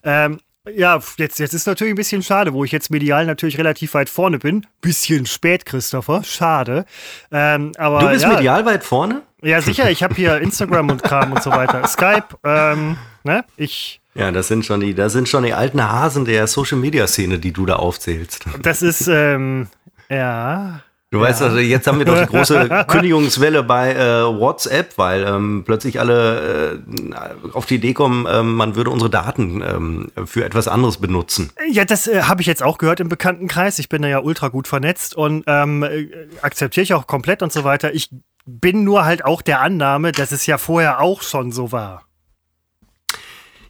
[0.04, 3.94] Ähm, ja, jetzt, jetzt ist natürlich ein bisschen schade, wo ich jetzt medial natürlich relativ
[3.96, 4.66] weit vorne bin.
[4.80, 6.24] Bisschen spät, Christopher.
[6.24, 6.86] Schade.
[7.32, 9.24] Ähm, aber, du bist ja, medial weit vorne?
[9.42, 9.92] Ja, sicher.
[9.92, 11.86] Ich habe hier Instagram und Kram und so weiter.
[11.88, 13.44] Skype, ähm, ne?
[13.58, 14.00] Ich.
[14.16, 17.40] Ja, das sind schon die, das sind schon die alten Hasen der Social Media Szene,
[17.40, 18.46] die du da aufzählst.
[18.62, 19.68] Das ist, ähm,
[20.10, 20.82] ja.
[21.14, 21.26] Du ja.
[21.26, 26.00] weißt also, jetzt haben wir doch die große Kündigungswelle bei äh, WhatsApp, weil ähm, plötzlich
[26.00, 30.98] alle äh, auf die Idee kommen, äh, man würde unsere Daten ähm, für etwas anderes
[30.98, 31.52] benutzen.
[31.70, 33.78] Ja, das äh, habe ich jetzt auch gehört im Bekanntenkreis.
[33.78, 36.08] Ich bin da ja ultra gut vernetzt und ähm, äh,
[36.42, 37.94] akzeptiere ich auch komplett und so weiter.
[37.94, 38.10] Ich
[38.48, 42.02] bin nur halt auch der Annahme, dass es ja vorher auch schon so war.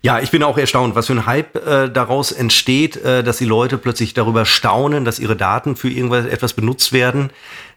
[0.06, 3.46] Ja, ich bin auch erstaunt, was für ein Hype äh, daraus entsteht, äh, dass die
[3.46, 7.30] Leute plötzlich darüber staunen, dass ihre Daten für irgendwas etwas benutzt werden.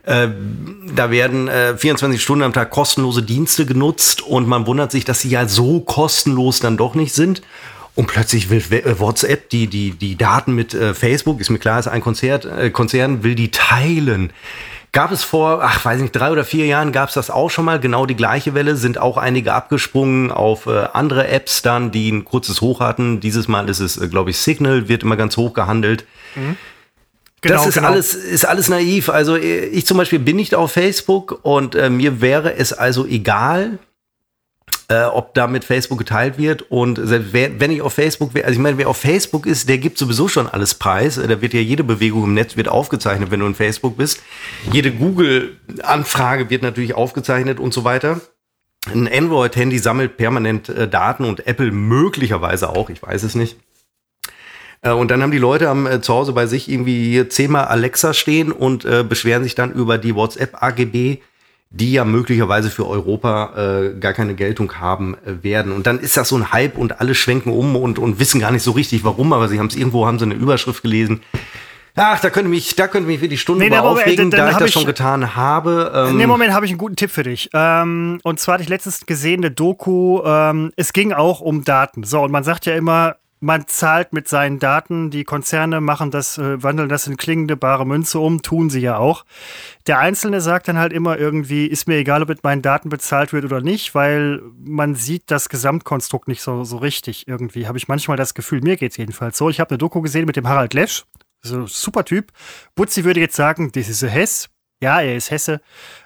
[0.03, 0.29] Äh,
[0.93, 5.21] da werden äh, 24 Stunden am Tag kostenlose Dienste genutzt und man wundert sich, dass
[5.21, 7.43] sie ja so kostenlos dann doch nicht sind.
[7.95, 11.79] Und plötzlich will äh, WhatsApp die, die, die Daten mit äh, Facebook, ist mir klar,
[11.79, 14.33] ist ein Konzert, äh, Konzern, will die teilen.
[14.93, 17.67] Gab es vor, ach, weiß nicht, drei oder vier Jahren gab es das auch schon
[17.67, 22.11] mal, genau die gleiche Welle, sind auch einige abgesprungen auf äh, andere Apps dann, die
[22.11, 23.21] ein kurzes Hoch hatten.
[23.21, 26.07] Dieses Mal ist es, äh, glaube ich, Signal, wird immer ganz hoch gehandelt.
[26.35, 26.57] Mhm.
[27.43, 27.89] Genau, das ist genau.
[27.89, 29.09] alles, ist alles naiv.
[29.11, 33.07] Also äh, ich zum Beispiel bin nicht auf Facebook und äh, mir wäre es also
[33.07, 33.79] egal,
[34.89, 36.71] äh, ob da mit Facebook geteilt wird.
[36.71, 39.79] Und selbst wenn ich auf Facebook wäre, also ich meine, wer auf Facebook ist, der
[39.79, 41.17] gibt sowieso schon alles preis.
[41.17, 44.23] Da wird ja jede Bewegung im Netz wird aufgezeichnet, wenn du in Facebook bist.
[44.73, 48.21] Jede Google-Anfrage wird natürlich aufgezeichnet und so weiter.
[48.93, 53.57] Ein Android-Handy sammelt permanent äh, Daten und Apple möglicherweise auch, ich weiß es nicht.
[54.83, 58.15] Äh, und dann haben die Leute am, äh, zu Hause bei sich irgendwie zehnmal Alexa
[58.15, 61.19] stehen und äh, beschweren sich dann über die WhatsApp-AGB,
[61.71, 65.73] die ja möglicherweise für Europa äh, gar keine Geltung haben äh, werden.
[65.73, 68.51] Und dann ist das so ein Hype und alle schwenken um und, und wissen gar
[68.51, 71.23] nicht so richtig warum, aber sie haben es irgendwo, haben sie eine Überschrift gelesen.
[71.99, 74.57] Ach, da könnte mich, da könnte mich für die Stunde nee, Moment, aufregen, da ich
[74.59, 75.93] das schon getan habe.
[75.95, 76.13] Ähm.
[76.13, 77.49] In dem Moment habe ich einen guten Tipp für dich.
[77.55, 82.05] Ähm, und zwar hatte ich letztens gesehen, eine Doku, ähm, es ging auch um Daten.
[82.05, 83.17] So, und man sagt ja immer,
[83.47, 87.87] man zahlt mit seinen Daten, die Konzerne machen das, äh, wandeln das in klingende bare
[87.87, 89.25] Münze um, tun sie ja auch.
[89.87, 93.33] Der Einzelne sagt dann halt immer irgendwie, ist mir egal, ob mit meinen Daten bezahlt
[93.33, 97.69] wird oder nicht, weil man sieht das Gesamtkonstrukt nicht so, so richtig irgendwie.
[97.69, 99.49] Habe ich manchmal das Gefühl, mir geht es jedenfalls so.
[99.49, 101.05] Ich habe eine Doku gesehen mit dem Harald Lesch,
[101.41, 102.33] so super Typ.
[102.75, 104.49] Butzi würde jetzt sagen, das ist Hess.
[104.83, 105.61] Ja, er ist Hesse.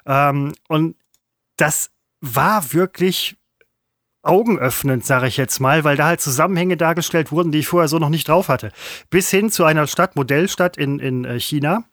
[0.04, 0.94] Ähm, und
[1.56, 3.39] das war wirklich
[4.22, 7.98] augenöffnend, sage ich jetzt mal, weil da halt Zusammenhänge dargestellt wurden, die ich vorher so
[7.98, 8.70] noch nicht drauf hatte.
[9.08, 11.84] Bis hin zu einer Stadt, Modellstadt in, in äh, China.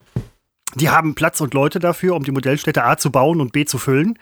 [0.76, 3.78] Die haben Platz und Leute dafür, um die Modellstädte A zu bauen und B zu
[3.78, 4.20] füllen.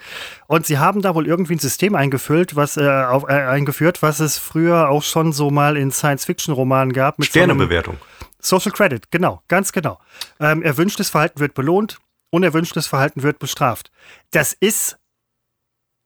[0.47, 4.19] Und sie haben da wohl irgendwie ein System eingefüllt, was, äh, auf, äh, eingeführt, was
[4.19, 7.17] es früher auch schon so mal in Science-Fiction-Romanen gab.
[7.17, 7.97] Mit Sternebewertung.
[8.39, 9.99] So Social Credit, genau, ganz genau.
[10.39, 11.97] Ähm, erwünschtes Verhalten wird belohnt,
[12.29, 13.89] unerwünschtes Verhalten wird bestraft.
[14.29, 14.99] Das ist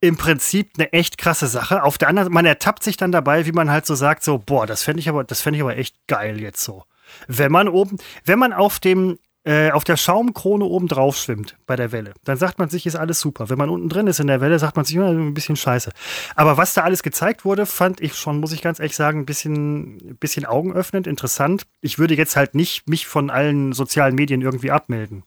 [0.02, 1.84] im Prinzip eine echt krasse Sache.
[1.84, 4.66] Auf der anderen man ertappt sich dann dabei, wie man halt so sagt, so, boah,
[4.66, 6.84] das fände ich aber, das fände ich aber echt geil jetzt so.
[7.28, 11.76] Wenn man oben, wenn man auf dem, äh, auf der Schaumkrone oben drauf schwimmt bei
[11.76, 13.50] der Welle, dann sagt man sich, ist alles super.
[13.50, 15.92] Wenn man unten drin ist in der Welle, sagt man sich immer ein bisschen scheiße.
[16.36, 19.26] Aber was da alles gezeigt wurde, fand ich schon, muss ich ganz ehrlich sagen, ein
[19.26, 21.64] bisschen, ein bisschen augenöffnend, interessant.
[21.82, 25.24] Ich würde jetzt halt nicht mich von allen sozialen Medien irgendwie abmelden.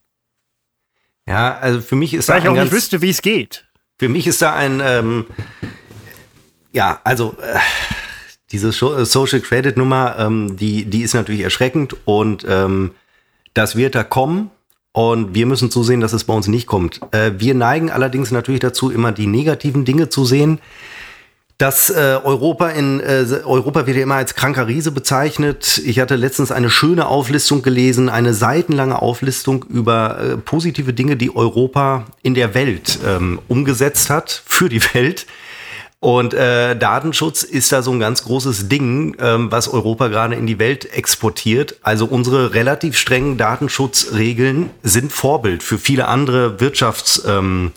[1.27, 3.67] Ja, also für mich ist Weil ich auch nicht wüsste, wie es geht.
[4.03, 5.27] Für mich ist da ein, ähm,
[6.73, 7.57] ja, also äh,
[8.51, 12.91] diese äh, Social Credit Nummer, ähm, die, die ist natürlich erschreckend und ähm,
[13.55, 14.51] das wird da kommen.
[14.91, 17.01] Und wir müssen zusehen, dass es bei uns nicht kommt.
[17.13, 20.59] Äh, wir neigen allerdings natürlich dazu, immer die negativen Dinge zu sehen
[21.63, 25.81] dass äh, Europa in äh, Europa wird ja immer als kranker Riese bezeichnet.
[25.87, 31.33] Ich hatte letztens eine schöne Auflistung gelesen, eine seitenlange Auflistung über äh, positive Dinge, die
[31.33, 35.27] Europa in der Welt ähm, umgesetzt hat für die Welt.
[36.01, 40.49] Und äh, Datenschutz ist da so ein ganz großes Ding, ähm, was Europa gerade in
[40.49, 41.77] die Welt exportiert.
[41.83, 47.71] Also unsere relativ strengen Datenschutzregeln sind Vorbild für viele andere Wirtschafts, ähm,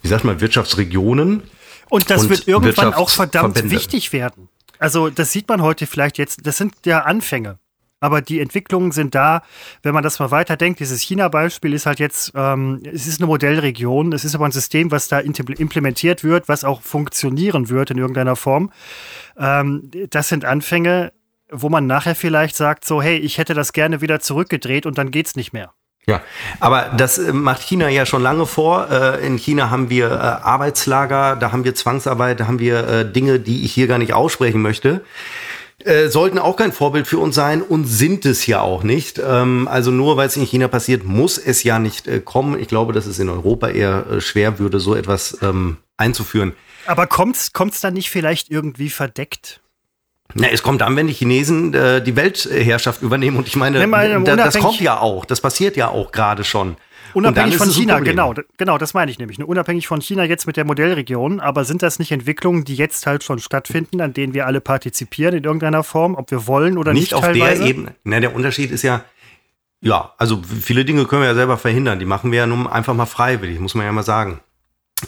[0.00, 1.42] wie sagt man, Wirtschaftsregionen.
[1.90, 4.48] Und das und wird irgendwann auch verdammt wichtig werden.
[4.78, 7.58] Also das sieht man heute vielleicht jetzt, das sind ja Anfänge.
[8.00, 9.42] Aber die Entwicklungen sind da,
[9.82, 10.78] wenn man das mal weiterdenkt.
[10.78, 14.92] Dieses China-Beispiel ist halt jetzt, ähm, es ist eine Modellregion, es ist aber ein System,
[14.92, 18.70] was da implementiert wird, was auch funktionieren wird in irgendeiner Form.
[19.36, 21.12] Ähm, das sind Anfänge,
[21.50, 25.10] wo man nachher vielleicht sagt, so, hey, ich hätte das gerne wieder zurückgedreht und dann
[25.10, 25.72] geht's nicht mehr.
[26.08, 26.22] Ja,
[26.58, 28.90] aber das äh, macht China ja schon lange vor.
[28.90, 33.38] Äh, in China haben wir äh, Arbeitslager, da haben wir Zwangsarbeit, da haben wir Dinge,
[33.38, 35.02] die ich hier gar nicht aussprechen möchte.
[36.08, 39.20] sollten auch kein Vorbild für uns sein und sind es ja auch nicht.
[39.24, 42.58] Ähm, also nur weil es in China passiert, muss es ja nicht kommen.
[42.58, 46.54] Ich glaube, dass es in Europa eher schwer würde, so etwas ähm, einzuführen.
[46.86, 49.60] Aber kommt es dann nicht vielleicht irgendwie verdeckt?
[50.34, 53.38] Na, es kommt dann, wenn die Chinesen äh, die Weltherrschaft übernehmen.
[53.38, 55.24] Und ich meine, meine da, das kommt ja auch.
[55.24, 56.76] Das passiert ja auch gerade schon.
[57.14, 59.42] Unabhängig von China, genau, genau, das meine ich nämlich.
[59.42, 63.24] Unabhängig von China jetzt mit der Modellregion, aber sind das nicht Entwicklungen, die jetzt halt
[63.24, 67.04] schon stattfinden, an denen wir alle partizipieren in irgendeiner Form, ob wir wollen oder nicht?
[67.04, 67.62] Nicht auf teilweise?
[67.62, 67.94] der Ebene.
[68.04, 69.04] Na, der Unterschied ist ja,
[69.80, 71.98] ja, also viele Dinge können wir ja selber verhindern.
[71.98, 74.40] Die machen wir ja nun einfach mal freiwillig, muss man ja mal sagen.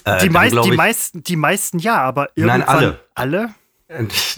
[0.04, 2.60] Äh, die, meist, die, meisten, die meisten ja, aber irgendwann.
[2.60, 3.00] Nein, alle.
[3.14, 3.54] Alle?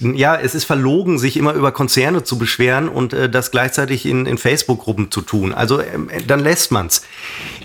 [0.00, 4.24] Ja, es ist verlogen, sich immer über Konzerne zu beschweren und äh, das gleichzeitig in,
[4.24, 5.52] in Facebook-Gruppen zu tun.
[5.52, 7.02] Also äh, dann lässt man's.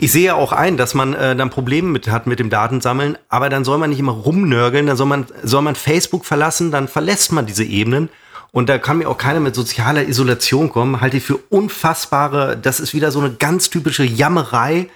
[0.02, 3.48] Ich sehe auch ein, dass man äh, dann Probleme mit hat mit dem Datensammeln, aber
[3.48, 7.32] dann soll man nicht immer rumnörgeln, dann soll man, soll man Facebook verlassen, dann verlässt
[7.32, 8.10] man diese Ebenen.
[8.52, 11.00] Und da kann mir auch keiner mit sozialer Isolation kommen.
[11.00, 14.90] Halte ich für unfassbare, das ist wieder so eine ganz typische Jammerei,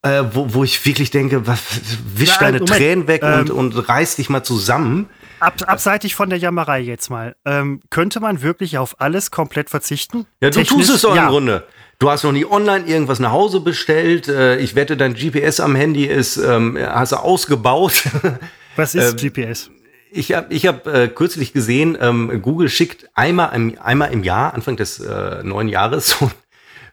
[0.00, 1.60] äh, wo, wo ich wirklich denke, was,
[2.14, 5.08] wisch deine Moment, Tränen weg ähm, und, und reiß dich mal zusammen.
[5.42, 7.34] Ab, abseitig von der Jammerei jetzt mal.
[7.44, 10.26] Ähm, könnte man wirklich auf alles komplett verzichten?
[10.40, 11.24] Ja, du Technisch, tust es doch ja.
[11.24, 11.66] im Grunde.
[11.98, 14.28] Du hast noch nie online irgendwas nach Hause bestellt.
[14.28, 18.04] Äh, ich wette, dein GPS am Handy ist, ähm, hast du ausgebaut.
[18.76, 19.70] Was ist ähm, GPS?
[20.12, 24.54] Ich habe ich hab, äh, kürzlich gesehen, ähm, Google schickt einmal im, einmal im Jahr,
[24.54, 26.34] Anfang des äh, neuen Jahres, so einen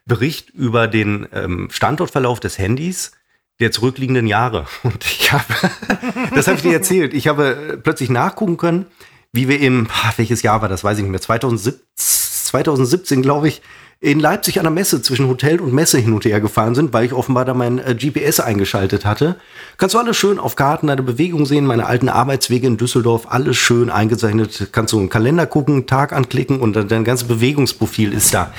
[0.07, 3.11] Bericht über den ähm, Standortverlauf des Handys
[3.59, 4.65] der zurückliegenden Jahre.
[4.83, 5.43] Und ich habe,
[6.35, 8.85] das habe ich dir erzählt, ich habe äh, plötzlich nachgucken können,
[9.31, 13.61] wie wir im, welches Jahr war das, weiß ich nicht mehr, 2017, 2017 glaube ich,
[14.01, 17.05] in Leipzig an der Messe zwischen Hotel und Messe hin und her gefahren sind, weil
[17.05, 19.35] ich offenbar da mein äh, GPS eingeschaltet hatte.
[19.75, 23.57] Kannst du alles schön auf Karten deine Bewegung sehen, meine alten Arbeitswege in Düsseldorf, alles
[23.57, 24.69] schön eingezeichnet.
[24.71, 28.53] Kannst du einen Kalender gucken, Tag anklicken und dein ganzes Bewegungsprofil ist da.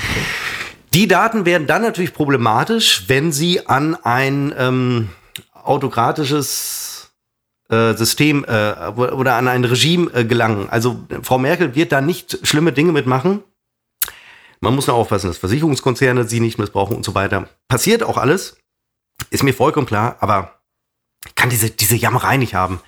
[0.92, 5.08] Die Daten werden dann natürlich problematisch, wenn sie an ein ähm,
[5.52, 7.12] autokratisches
[7.68, 10.68] äh, System äh, oder an ein Regime äh, gelangen.
[10.68, 13.44] Also Frau Merkel wird da nicht schlimme Dinge mitmachen.
[14.60, 17.48] Man muss nur aufpassen, dass Versicherungskonzerne sie nicht missbrauchen und so weiter.
[17.68, 18.58] Passiert auch alles,
[19.30, 20.60] ist mir vollkommen klar, aber
[21.36, 22.80] kann diese, diese Jammerei nicht haben.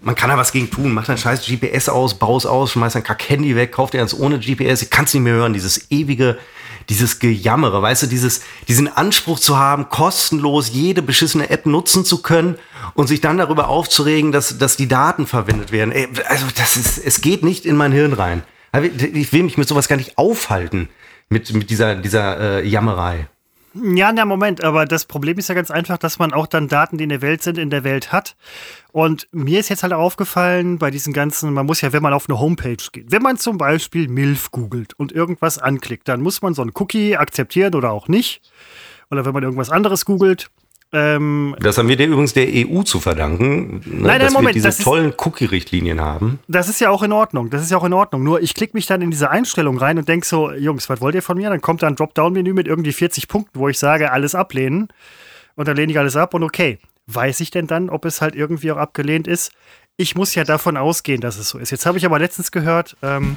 [0.00, 3.04] Man kann da was gegen tun, macht ein scheiß GPS aus, baus aus, schmeißt ein
[3.04, 6.38] Kack-Handy weg, kauft dir eins ohne GPS, ich kann es nicht mehr hören, dieses ewige
[6.88, 12.22] dieses Gejammere, weißt du, dieses, diesen Anspruch zu haben, kostenlos jede beschissene App nutzen zu
[12.22, 12.56] können
[12.94, 15.92] und sich dann darüber aufzuregen, dass, dass die Daten verwendet werden.
[15.92, 18.42] Ey, also das ist, es geht nicht in mein Hirn rein.
[19.12, 20.88] Ich will mich mit sowas gar nicht aufhalten,
[21.28, 23.28] mit, mit dieser, dieser äh, Jammerei.
[23.76, 26.96] Ja, na Moment, aber das Problem ist ja ganz einfach, dass man auch dann Daten,
[26.96, 28.36] die in der Welt sind, in der Welt hat.
[28.92, 32.28] Und mir ist jetzt halt aufgefallen, bei diesen ganzen, man muss ja, wenn man auf
[32.28, 36.54] eine Homepage geht, wenn man zum Beispiel MILF googelt und irgendwas anklickt, dann muss man
[36.54, 38.42] so einen Cookie akzeptieren oder auch nicht.
[39.10, 40.50] Oder wenn man irgendwas anderes googelt,
[40.94, 44.54] ähm, das haben wir dir übrigens der EU zu verdanken, ne, nein, nein, dass Moment,
[44.54, 46.38] wir diese tollen Cookie-Richtlinien haben.
[46.46, 47.50] Das ist ja auch in Ordnung.
[47.50, 48.22] Das ist ja auch in Ordnung.
[48.22, 51.16] Nur ich klicke mich dann in diese Einstellung rein und denke so, Jungs, was wollt
[51.16, 51.50] ihr von mir?
[51.50, 54.88] Dann kommt da ein Dropdown-Menü mit irgendwie 40 Punkten, wo ich sage, alles ablehnen.
[55.56, 56.78] Und dann lehne ich alles ab und okay.
[57.06, 59.52] Weiß ich denn dann, ob es halt irgendwie auch abgelehnt ist?
[59.96, 61.70] Ich muss ja davon ausgehen, dass es so ist.
[61.70, 63.36] Jetzt habe ich aber letztens gehört, ähm,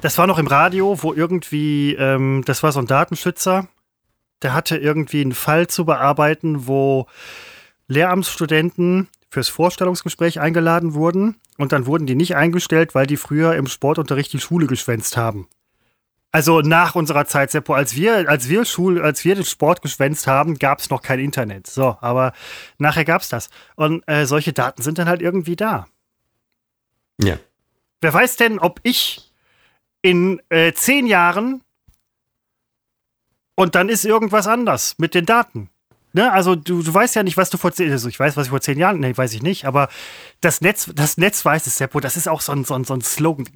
[0.00, 3.68] das war noch im Radio, wo irgendwie, ähm, das war so ein Datenschützer,
[4.42, 7.06] der hatte irgendwie einen Fall zu bearbeiten, wo
[7.88, 13.66] Lehramtsstudenten fürs Vorstellungsgespräch eingeladen wurden und dann wurden die nicht eingestellt, weil die früher im
[13.66, 15.48] Sportunterricht die Schule geschwänzt haben.
[16.30, 20.26] Also nach unserer Zeit, Seppo, als wir, als wir Schul, als wir den Sport geschwänzt
[20.26, 21.66] haben, gab es noch kein Internet.
[21.66, 22.32] So, aber
[22.76, 23.48] nachher gab es das.
[23.76, 25.86] Und äh, solche Daten sind dann halt irgendwie da.
[27.20, 27.38] Ja.
[28.00, 29.32] Wer weiß denn, ob ich
[30.02, 31.62] in äh, zehn Jahren
[33.58, 35.68] und dann ist irgendwas anders mit den Daten.
[36.12, 36.30] Ne?
[36.32, 38.50] Also du, du weißt ja nicht, was du vor zehn, also ich weiß, was ich
[38.50, 39.88] vor zehn Jahren, nee, weiß ich nicht, aber
[40.40, 42.94] das Netz, das Netz weiß es, Seppo, das ist auch so ein, so ein, so
[42.94, 43.48] ein Slogan.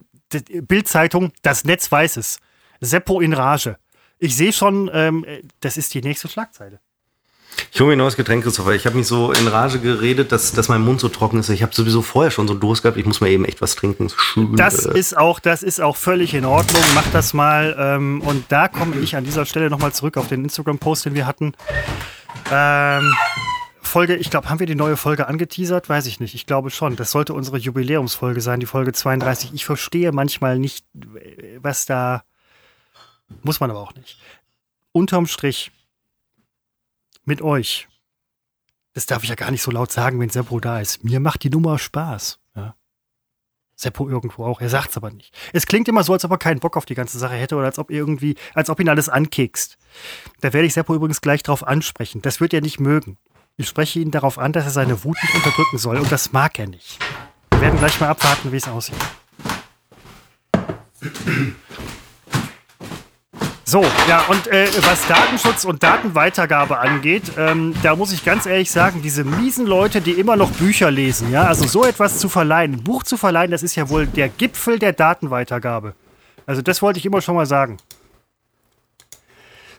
[0.62, 2.40] Bildzeitung, das Netz weiß es.
[2.80, 3.76] Seppo in Rage.
[4.18, 5.24] Ich sehe schon, ähm,
[5.60, 6.80] das ist die nächste Schlagzeile.
[7.74, 8.72] Ich hole mir ein neues Getränk, Christopher.
[8.72, 11.48] Ich habe mich so in Rage geredet, dass, dass mein Mund so trocken ist.
[11.48, 12.98] Ich habe sowieso vorher schon so Durst gehabt.
[12.98, 14.10] Ich muss mir eben echt was trinken.
[14.14, 16.82] Schön, das äh ist auch, das ist auch völlig in Ordnung.
[16.94, 17.74] Mach das mal.
[17.78, 21.26] Ähm, und da komme ich an dieser Stelle nochmal zurück auf den Instagram-Post, den wir
[21.26, 21.54] hatten.
[22.50, 23.14] Ähm,
[23.80, 25.88] Folge, ich glaube, haben wir die neue Folge angeteasert?
[25.88, 26.34] Weiß ich nicht.
[26.34, 26.96] Ich glaube schon.
[26.96, 29.52] Das sollte unsere Jubiläumsfolge sein, die Folge 32.
[29.54, 30.84] Ich verstehe manchmal nicht,
[31.58, 32.22] was da.
[33.42, 34.18] Muss man aber auch nicht.
[34.92, 35.72] Unterm Strich
[37.24, 37.88] mit euch.
[38.94, 41.02] Das darf ich ja gar nicht so laut sagen, wenn Seppo da ist.
[41.02, 42.40] Mir macht die Nummer Spaß.
[42.54, 42.74] Ja.
[43.74, 44.61] Seppo irgendwo auch.
[44.61, 45.35] Er sagt's aber nicht.
[45.52, 47.66] Es klingt immer so, als ob er keinen Bock auf die ganze Sache hätte oder
[47.66, 49.78] als ob irgendwie, als ob ihn alles ankickst.
[50.40, 52.20] Da werde ich Seppo übrigens gleich drauf ansprechen.
[52.22, 53.16] Das wird er nicht mögen.
[53.56, 56.58] Ich spreche ihn darauf an, dass er seine Wut nicht unterdrücken soll und das mag
[56.58, 56.98] er nicht.
[57.50, 58.96] Wir werden gleich mal abwarten, wie es aussieht.
[63.72, 68.70] So, ja, und äh, was Datenschutz und Datenweitergabe angeht, ähm, da muss ich ganz ehrlich
[68.70, 72.74] sagen, diese miesen Leute, die immer noch Bücher lesen, ja, also so etwas zu verleihen,
[72.74, 75.94] ein Buch zu verleihen, das ist ja wohl der Gipfel der Datenweitergabe.
[76.44, 77.78] Also das wollte ich immer schon mal sagen.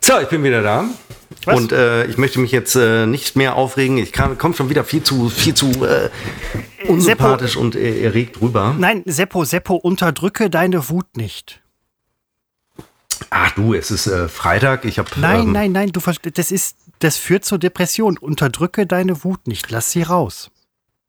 [0.00, 0.86] So, ich bin wieder da.
[1.44, 1.56] Was?
[1.56, 3.98] Und äh, ich möchte mich jetzt äh, nicht mehr aufregen.
[3.98, 6.10] Ich komme schon wieder viel zu, viel zu äh,
[6.88, 8.74] unsympathisch Seppo, und erregt rüber.
[8.76, 11.60] Nein, Seppo, Seppo, unterdrücke deine Wut nicht.
[13.30, 14.84] Ach du, es ist äh, Freitag.
[14.84, 15.08] Ich habe.
[15.16, 15.92] Nein, ähm, nein, nein.
[15.92, 18.18] Du das ist, das führt zur Depression.
[18.18, 19.70] Unterdrücke deine Wut nicht.
[19.70, 20.50] Lass sie raus.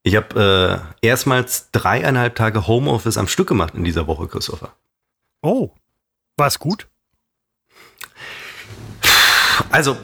[0.04, 4.74] Ich habe äh, erstmals dreieinhalb Tage Homeoffice am Stück gemacht in dieser Woche, Christopher.
[5.42, 5.72] Oh,
[6.38, 6.88] war es gut?
[9.72, 9.98] Also,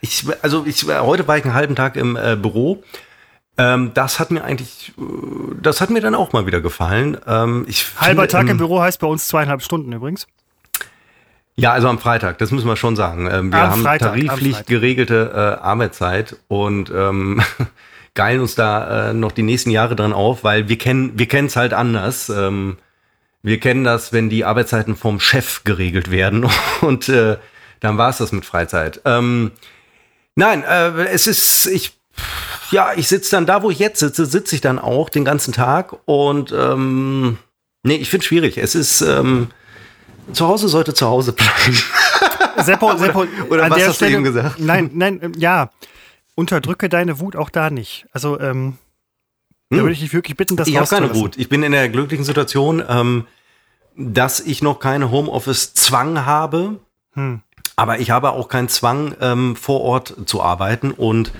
[0.00, 2.82] ich, also ich, heute war ich einen halben Tag im äh, Büro.
[3.58, 5.02] Ähm, das hat mir eigentlich, äh,
[5.60, 7.18] das hat mir dann auch mal wieder gefallen.
[7.26, 7.66] Ähm,
[7.98, 10.26] Halber Tag im Büro heißt bei uns zweieinhalb Stunden übrigens.
[11.60, 13.28] Ja, also am Freitag, das müssen wir schon sagen.
[13.30, 17.42] Ähm, wir am haben Freitag, tariflich geregelte äh, Arbeitszeit und ähm,
[18.14, 21.56] geilen uns da äh, noch die nächsten Jahre dran auf, weil wir kennen wir es
[21.56, 22.30] halt anders.
[22.30, 22.78] Ähm,
[23.42, 26.48] wir kennen das, wenn die Arbeitszeiten vom Chef geregelt werden
[26.80, 27.36] und äh,
[27.80, 29.02] dann war es das mit Freizeit.
[29.04, 29.52] Ähm,
[30.36, 31.92] nein, äh, es ist, ich,
[32.70, 35.52] ja, ich sitze dann da, wo ich jetzt sitze, sitze ich dann auch den ganzen
[35.52, 37.38] Tag und ähm,
[37.82, 38.56] nee, ich finde es schwierig.
[38.56, 39.48] Es ist, ähm,
[40.32, 41.78] zu Hause sollte zu Hause bleiben.
[42.62, 44.60] Seppo, Seppo, oder, oder was hast Stelle, du ihm gesagt?
[44.60, 45.70] Nein, nein, ähm, ja.
[46.34, 48.06] Unterdrücke deine Wut auch da nicht.
[48.12, 48.78] Also, ähm,
[49.70, 49.76] hm.
[49.76, 51.36] da würde ich dich wirklich bitten, das Ich habe keine Wut.
[51.36, 53.26] Ich bin in der glücklichen Situation, ähm,
[53.96, 56.80] dass ich noch keine Homeoffice-Zwang habe.
[57.12, 57.42] Hm.
[57.76, 60.92] Aber ich habe auch keinen Zwang, ähm, vor Ort zu arbeiten.
[60.92, 61.32] Und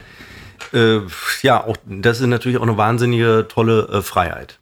[0.73, 1.01] äh,
[1.43, 4.61] ja, auch das ist natürlich auch eine wahnsinnige tolle äh, Freiheit.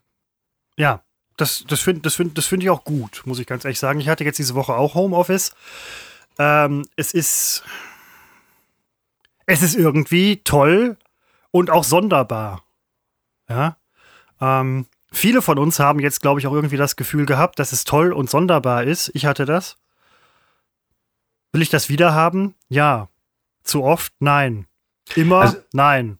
[0.76, 1.02] Ja,
[1.38, 4.01] das, das finde das find, das find ich auch gut, muss ich ganz ehrlich sagen.
[4.01, 5.55] Ich hatte jetzt diese Woche auch Homeoffice.
[6.38, 7.64] Ähm, es ist.
[9.46, 10.98] Es ist irgendwie toll
[11.51, 12.64] und auch sonderbar.
[13.48, 13.77] Ja.
[14.40, 17.85] Ähm, viele von uns haben jetzt, glaube ich, auch irgendwie das Gefühl gehabt, dass es
[17.85, 19.11] toll und sonderbar ist.
[19.14, 19.79] Ich hatte das.
[21.53, 22.55] Will ich das wieder haben?
[22.68, 23.09] Ja.
[23.62, 24.12] Zu oft?
[24.18, 24.66] Nein.
[25.14, 25.40] Immer?
[25.40, 26.18] Also, nein.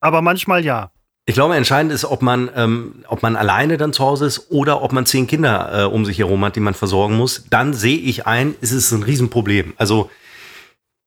[0.00, 0.90] Aber manchmal ja.
[1.30, 4.82] Ich glaube, entscheidend ist, ob man, ähm, ob man alleine dann zu Hause ist oder
[4.82, 7.44] ob man zehn Kinder äh, um sich herum hat, die man versorgen muss.
[7.48, 9.74] Dann sehe ich ein, ist es ein Riesenproblem.
[9.76, 10.10] Also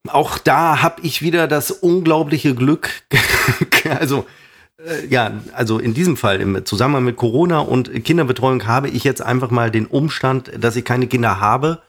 [0.07, 2.89] auch da habe ich wieder das unglaubliche Glück.
[3.99, 4.25] also
[4.77, 9.21] äh, ja, also in diesem Fall im Zusammenhang mit Corona und Kinderbetreuung habe ich jetzt
[9.21, 11.81] einfach mal den Umstand, dass ich keine Kinder habe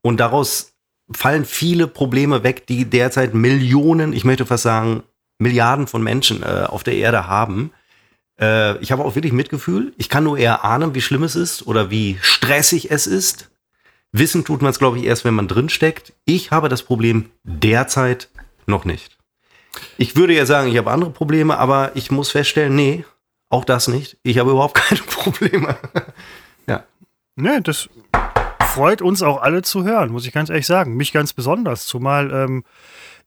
[0.00, 0.72] und daraus
[1.12, 5.02] fallen viele Probleme weg, die derzeit Millionen, ich möchte fast sagen
[5.38, 7.72] Milliarden von Menschen äh, auf der Erde haben.
[8.40, 9.92] Äh, ich habe auch wirklich Mitgefühl.
[9.96, 13.50] Ich kann nur eher ahnen, wie schlimm es ist oder wie stressig es ist.
[14.12, 16.12] Wissen tut man es, glaube ich, erst, wenn man drinsteckt.
[16.24, 18.28] Ich habe das Problem derzeit
[18.66, 19.16] noch nicht.
[19.98, 23.04] Ich würde ja sagen, ich habe andere Probleme, aber ich muss feststellen, nee,
[23.50, 24.16] auch das nicht.
[24.22, 25.76] Ich habe überhaupt keine Probleme.
[26.66, 26.84] ja.
[27.36, 27.88] Nee, das
[28.60, 30.96] freut uns auch alle zu hören, muss ich ganz ehrlich sagen.
[30.96, 32.64] Mich ganz besonders, zumal ähm,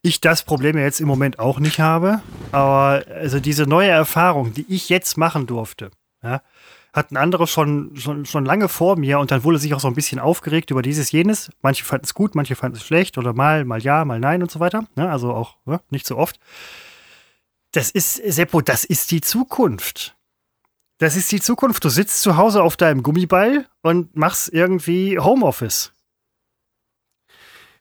[0.02, 2.20] ich das Problem ja jetzt im Moment auch nicht habe.
[2.52, 5.90] Aber also diese neue Erfahrung, die ich jetzt machen durfte,
[6.22, 6.42] ja,
[6.92, 9.94] hatten andere schon, schon, schon lange vor mir und dann wurde sich auch so ein
[9.94, 11.50] bisschen aufgeregt über dieses, jenes.
[11.62, 14.50] Manche fanden es gut, manche fanden es schlecht oder mal, mal ja, mal nein und
[14.50, 14.84] so weiter.
[14.96, 15.10] Ja, ne?
[15.10, 16.40] also auch ja, ne, nicht so oft.
[17.72, 20.16] Das ist, Seppo, das ist die Zukunft.
[20.98, 21.84] Das ist die Zukunft.
[21.84, 25.92] Du sitzt zu Hause auf deinem Gummiball und machst irgendwie Homeoffice.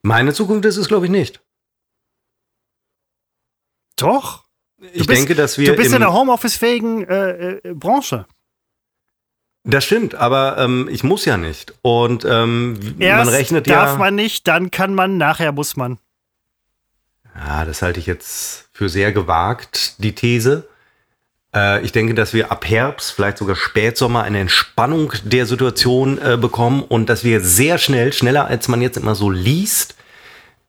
[0.04, 1.42] Meine Zukunft ist es, glaube ich, nicht.
[4.02, 4.44] Doch.
[4.94, 5.72] Ich bist, denke, dass wir.
[5.72, 8.26] Du bist in einer Homeoffice-fähigen äh, äh, Branche.
[9.66, 11.74] Das stimmt, aber ähm, ich muss ja nicht.
[11.82, 13.86] Und ähm, Erst man rechnet darf ja.
[13.86, 16.00] Darf man nicht, dann kann man, nachher muss man.
[17.36, 20.68] Ja, das halte ich jetzt für sehr gewagt, die These.
[21.54, 26.38] Äh, ich denke, dass wir ab Herbst, vielleicht sogar Spätsommer, eine Entspannung der Situation äh,
[26.38, 29.96] bekommen und dass wir sehr schnell, schneller als man jetzt immer so liest,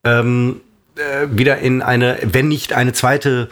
[0.05, 0.61] ähm,
[1.01, 3.51] äh, wieder in eine, wenn nicht eine zweite,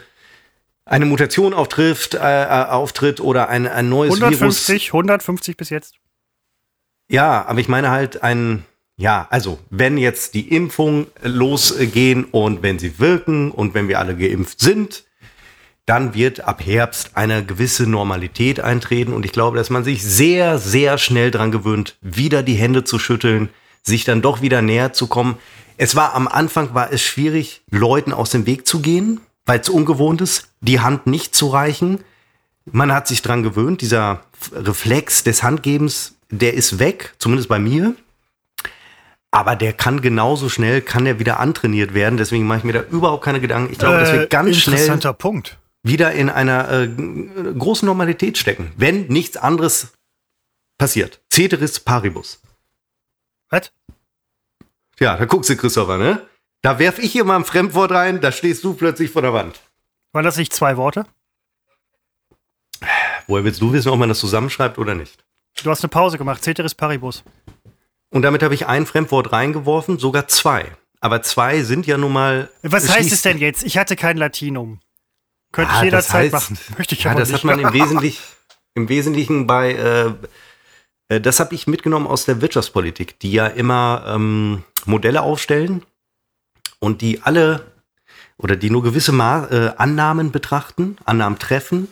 [0.85, 4.93] eine Mutation auftrifft, äh, äh auftritt oder ein, ein neues 150, Virus.
[4.93, 5.95] 150 bis jetzt.
[7.09, 8.63] Ja, aber ich meine halt ein,
[8.95, 14.15] ja, also wenn jetzt die Impfungen losgehen und wenn sie wirken und wenn wir alle
[14.15, 15.05] geimpft sind,
[15.89, 20.59] dann wird ab Herbst eine gewisse Normalität eintreten und ich glaube, dass man sich sehr,
[20.59, 23.49] sehr schnell dran gewöhnt, wieder die Hände zu schütteln,
[23.81, 25.39] sich dann doch wieder näher zu kommen.
[25.81, 29.69] Es war am Anfang war es schwierig, Leuten aus dem Weg zu gehen, weil es
[29.69, 32.03] ungewohnt ist, die Hand nicht zu reichen.
[32.65, 37.95] Man hat sich dran gewöhnt, dieser Reflex des Handgebens, der ist weg, zumindest bei mir.
[39.31, 42.17] Aber der kann genauso schnell, kann er wieder antrainiert werden.
[42.17, 43.71] Deswegen mache ich mir da überhaupt keine Gedanken.
[43.71, 46.89] Ich glaube, äh, dass wir äh, ganz schnell Punkt wieder in einer äh,
[47.57, 49.93] großen Normalität stecken, wenn nichts anderes
[50.77, 51.21] passiert.
[51.31, 52.41] Ceteris paribus.
[53.49, 53.71] Was?
[54.99, 56.25] Ja, da guckst du, Christopher, ne?
[56.61, 59.59] Da werf ich hier mal ein Fremdwort rein, da stehst du plötzlich vor der Wand.
[60.11, 61.05] Waren das nicht zwei Worte?
[63.27, 65.23] Woher willst du wissen, ob man das zusammenschreibt oder nicht?
[65.63, 67.23] Du hast eine Pause gemacht, Ceteris paribus.
[68.09, 70.65] Und damit habe ich ein Fremdwort reingeworfen, sogar zwei.
[70.99, 72.49] Aber zwei sind ja nun mal.
[72.63, 73.63] Was heißt es denn jetzt?
[73.63, 74.79] Ich hatte kein Latinum.
[75.51, 76.57] Könnte ah, ich jederzeit machen.
[76.77, 77.43] Möchte ich ja, aber das nicht.
[77.43, 78.21] hat man im, Wesentlich,
[78.75, 80.13] im Wesentlichen bei, äh,
[81.09, 85.83] das habe ich mitgenommen aus der Wirtschaftspolitik, die ja immer ähm, Modelle aufstellen
[86.79, 87.65] und die alle
[88.37, 91.89] oder die nur gewisse Ma äh, Annahmen betrachten, Annahmen treffen,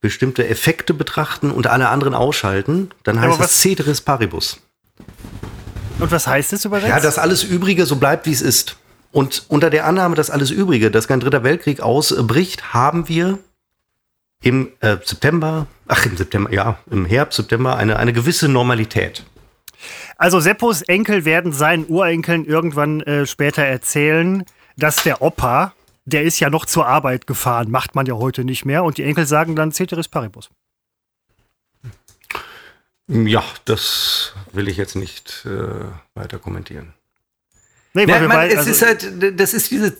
[0.00, 2.90] bestimmte Effekte betrachten und alle anderen ausschalten.
[3.02, 4.60] Dann heißt es Ceteris Paribus.
[5.98, 6.90] Und was heißt es übersetzt?
[6.90, 8.76] Ja, dass alles Übrige so bleibt, wie es ist.
[9.12, 13.38] Und unter der Annahme, dass alles Übrige, dass kein dritter Weltkrieg ausbricht, haben wir
[14.42, 19.24] im äh, September, ach im September, ja, im Herbst, September eine, eine gewisse Normalität.
[20.16, 24.44] Also Seppos Enkel werden seinen Urenkeln irgendwann äh, später erzählen,
[24.76, 25.74] dass der Opa,
[26.04, 28.84] der ist ja noch zur Arbeit gefahren, macht man ja heute nicht mehr.
[28.84, 30.50] Und die Enkel sagen dann Ceteris Paribus.
[33.08, 35.84] Ja, das will ich jetzt nicht äh,
[36.14, 36.94] weiter kommentieren.
[37.94, 39.98] Nee, ja, man, es also ist halt, das ist diese.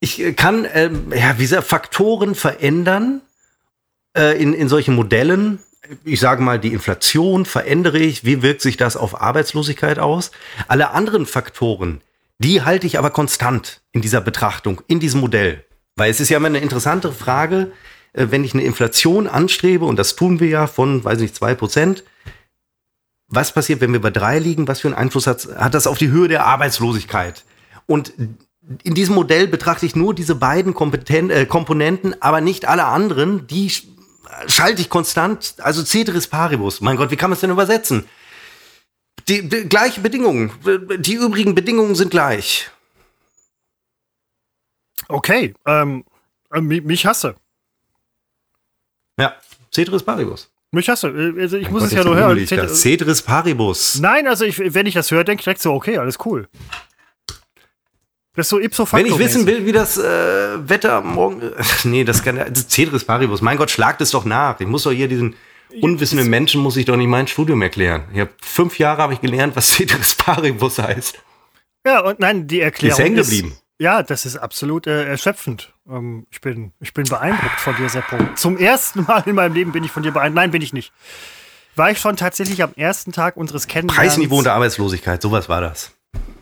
[0.00, 3.20] Ich kann, ähm, ja, diese Faktoren verändern
[4.16, 5.58] äh, in, in solchen Modellen.
[6.04, 8.24] Ich sage mal, die Inflation verändere ich.
[8.24, 10.30] Wie wirkt sich das auf Arbeitslosigkeit aus?
[10.68, 12.00] Alle anderen Faktoren,
[12.38, 15.64] die halte ich aber konstant in dieser Betrachtung, in diesem Modell.
[15.96, 17.72] Weil es ist ja immer eine interessante Frage,
[18.14, 21.54] äh, wenn ich eine Inflation anstrebe, und das tun wir ja von, weiß nicht, zwei
[21.54, 22.04] Prozent,
[23.28, 24.66] was passiert, wenn wir bei drei liegen?
[24.66, 27.44] Was für einen Einfluss hat, hat das auf die Höhe der Arbeitslosigkeit?
[27.86, 28.12] Und
[28.82, 33.46] in diesem Modell betrachte ich nur diese beiden Kompeten äh, Komponenten, aber nicht alle anderen.
[33.46, 33.72] Die
[34.46, 36.80] schalte ich konstant, also Ceteris Paribus.
[36.80, 38.06] Mein Gott, wie kann man es denn übersetzen?
[39.28, 40.52] Die, die gleiche Bedingungen.
[40.98, 42.70] Die übrigen Bedingungen sind gleich.
[45.08, 46.04] Okay, ähm,
[46.52, 47.34] äh, mich hasse.
[49.18, 49.34] Ja,
[49.72, 50.50] Ceteris Paribus.
[50.72, 51.08] Mich hast du.
[51.08, 52.46] Äh, also ich mein muss Gott, es ja nur hören.
[52.46, 53.98] Cedris Paribus.
[53.98, 56.48] Nein, also ich, wenn ich das höre, denke ich direkt so, okay, alles cool.
[58.34, 61.42] Das ist so ipso facto Wenn ich wissen will, wie das äh, Wetter morgen.
[61.84, 62.38] Nee, das kann.
[62.38, 63.40] Also Cedris Paribus.
[63.42, 64.60] Mein Gott, schlagt es doch nach.
[64.60, 65.34] Ich muss doch hier diesen
[65.80, 68.04] unwissenden Menschen, muss ich doch nicht mein Studium erklären.
[68.12, 71.18] Ich habe fünf Jahre habe ich gelernt, was Cedris Paribus heißt.
[71.84, 73.56] Ja, und nein, die Erklärung ist hängen geblieben.
[73.78, 75.72] Ja, das ist absolut äh, erschöpfend.
[75.88, 78.18] Ähm, ich, bin, ich bin beeindruckt von dir, Seppo.
[78.34, 80.36] Zum ersten Mal in meinem Leben bin ich von dir beeindruckt.
[80.36, 80.92] Nein, bin ich nicht.
[81.76, 84.12] War ich schon tatsächlich am ersten Tag unseres Kennenlernens.
[84.12, 85.92] Preisniveau und Arbeitslosigkeit, sowas war das.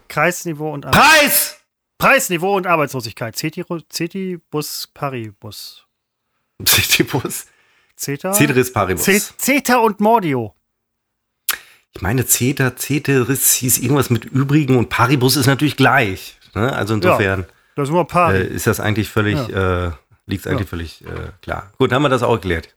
[0.08, 1.20] Kreisniveau und Arbeitslosigkeit.
[1.20, 1.57] Preis!
[1.98, 3.36] Preisniveau und Arbeitslosigkeit.
[3.36, 5.84] Cetibus Paribus.
[6.64, 7.46] Cetibus?
[7.96, 8.32] Ceta?
[8.32, 9.34] Ceteris Paribus.
[9.36, 10.54] Ceta und Mordio.
[11.92, 16.38] Ich meine, Ceta, Ceteris hieß irgendwas mit Übrigen und Paribus ist natürlich gleich.
[16.54, 16.72] Ne?
[16.72, 19.88] Also insofern ja, das ist, äh, ist, das eigentlich völlig, ja.
[19.88, 19.92] äh,
[20.26, 20.70] liegt es eigentlich ja.
[20.70, 21.72] völlig äh, klar.
[21.78, 22.76] Gut, haben wir das auch erklärt.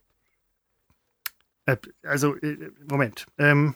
[1.65, 3.28] Äh, also, äh, Moment.
[3.38, 3.76] Ähm,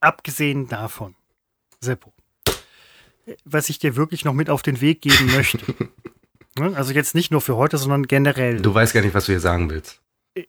[0.00, 1.16] abgesehen davon,
[1.80, 2.12] Seppo,
[3.44, 5.58] was ich dir wirklich noch mit auf den Weg geben möchte.
[6.58, 6.72] ne?
[6.76, 8.60] Also jetzt nicht nur für heute, sondern generell.
[8.60, 10.00] Du weißt gar nicht, was du hier sagen willst.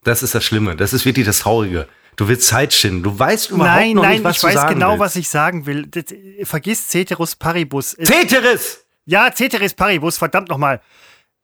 [0.03, 0.75] Das ist das Schlimme.
[0.75, 1.87] Das ist wirklich das Traurige.
[2.15, 3.03] Du willst Zeit schinden.
[3.03, 4.91] Du weißt überhaupt nein, noch nein, nicht, was du sagen Nein, nein, ich weiß genau,
[4.91, 4.99] willst.
[4.99, 5.87] was ich sagen will.
[5.87, 6.05] Das,
[6.43, 7.91] vergiss Ceteris Paribus.
[7.91, 8.85] Ceteris!
[9.05, 10.81] Ja, Ceteris Paribus, verdammt nochmal.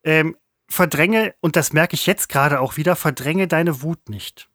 [0.03, 0.37] Ähm,
[0.69, 4.47] verdränge, und das merke ich jetzt gerade auch wieder, verdränge deine Wut nicht.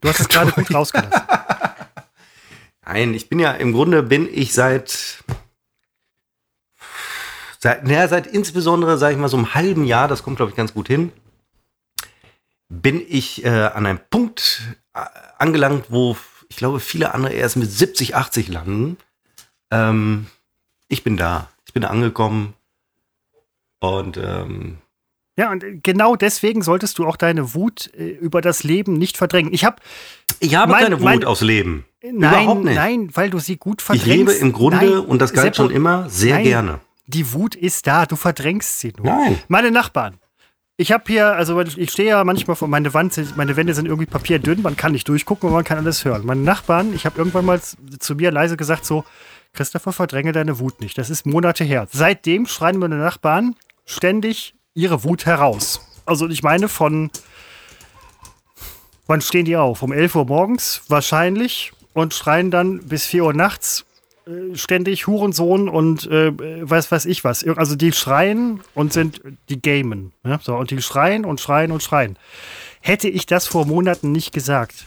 [0.00, 1.20] Du hast es gerade gut rausgelassen.
[2.86, 5.22] Nein, ich bin ja, im Grunde bin ich seit
[7.58, 10.56] seit, naja, seit insbesondere, sage ich mal, so einem halben Jahr, das kommt, glaube ich,
[10.56, 11.12] ganz gut hin,
[12.68, 14.62] bin ich äh, an einem Punkt
[14.94, 15.00] äh,
[15.38, 16.16] angelangt, wo
[16.48, 18.96] ich glaube, viele andere erst mit 70, 80 landen.
[19.70, 20.26] Ähm,
[20.88, 21.48] ich bin da.
[21.66, 22.54] Ich bin angekommen.
[23.80, 24.78] Und ähm,
[25.36, 29.52] ja, und genau deswegen solltest du auch deine Wut äh, über das Leben nicht verdrängen.
[29.52, 29.76] Ich habe
[30.40, 31.84] ich habe mein, keine Wut mein, aufs Leben.
[32.02, 32.74] Nein, Überhaupt nicht.
[32.74, 34.08] nein, weil du sie gut verdrängst.
[34.08, 36.80] Ich lebe im Grunde, nein, und das galt Seppo, schon immer, sehr nein, gerne.
[37.08, 39.06] Die Wut ist da, du verdrängst sie nur.
[39.06, 39.38] Nein.
[39.48, 40.18] Meine Nachbarn.
[40.76, 44.06] Ich habe hier, also ich stehe ja manchmal vor meine Wand, meine Wände sind irgendwie
[44.06, 46.24] papierdünn, man kann nicht durchgucken und man kann alles hören.
[46.24, 49.04] Meine Nachbarn, ich habe irgendwann mal zu mir leise gesagt so,
[49.54, 50.98] Christopher, verdränge deine Wut nicht.
[50.98, 51.88] Das ist Monate her.
[51.90, 53.56] Seitdem schreien meine Nachbarn
[53.86, 55.80] ständig ihre Wut heraus.
[56.04, 57.10] Also ich meine von,
[59.06, 59.82] wann stehen die auf?
[59.82, 63.84] Um 11 Uhr morgens wahrscheinlich und schreien dann bis 4 Uhr nachts
[64.54, 67.46] ständig Hurensohn und äh, weiß weiß ich was.
[67.46, 70.12] Also die schreien und sind die gamen.
[70.24, 70.38] Ja?
[70.42, 72.18] So, und die schreien und schreien und schreien.
[72.80, 74.86] Hätte ich das vor Monaten nicht gesagt,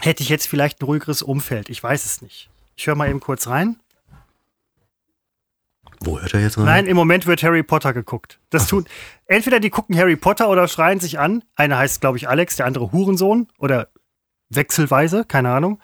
[0.00, 1.68] hätte ich jetzt vielleicht ein ruhigeres Umfeld.
[1.68, 2.48] Ich weiß es nicht.
[2.76, 3.76] Ich höre mal eben kurz rein.
[6.00, 6.64] Wo hört er jetzt rein?
[6.66, 8.38] Nein, im Moment wird Harry Potter geguckt.
[8.50, 8.86] Das tun
[9.26, 11.42] entweder die gucken Harry Potter oder schreien sich an.
[11.54, 13.88] Einer heißt, glaube ich, Alex, der andere Hurensohn oder
[14.50, 15.80] wechselweise, keine Ahnung.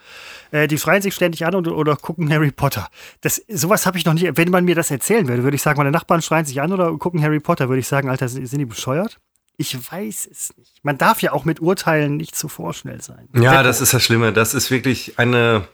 [0.51, 2.89] Äh, die schreien sich ständig an und, oder gucken Harry Potter.
[3.21, 4.31] Das, sowas habe ich noch nie.
[4.35, 6.97] Wenn man mir das erzählen würde, würde ich sagen, meine Nachbarn schreien sich an oder
[6.99, 9.19] gucken Harry Potter, würde ich sagen, Alter, sind, sind die bescheuert?
[9.57, 10.73] Ich weiß es nicht.
[10.83, 13.29] Man darf ja auch mit Urteilen nicht zu vorschnell sein.
[13.35, 13.63] Ja, Seppo.
[13.65, 14.33] das ist das Schlimme.
[14.33, 15.69] Das ist wirklich eine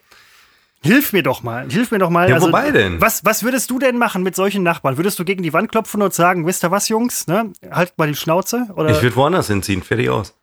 [0.81, 2.29] Hilf mir doch mal, hilf mir doch mal.
[2.29, 3.01] Ja, also, wobei denn?
[3.01, 4.97] Was, was würdest du denn machen mit solchen Nachbarn?
[4.97, 7.53] Würdest du gegen die Wand klopfen und sagen, wisst ihr was, Jungs, ne?
[7.69, 8.69] Halt mal die Schnauze?
[8.77, 8.91] Oder?
[8.91, 10.35] Ich würde woanders hinziehen, fertig aus.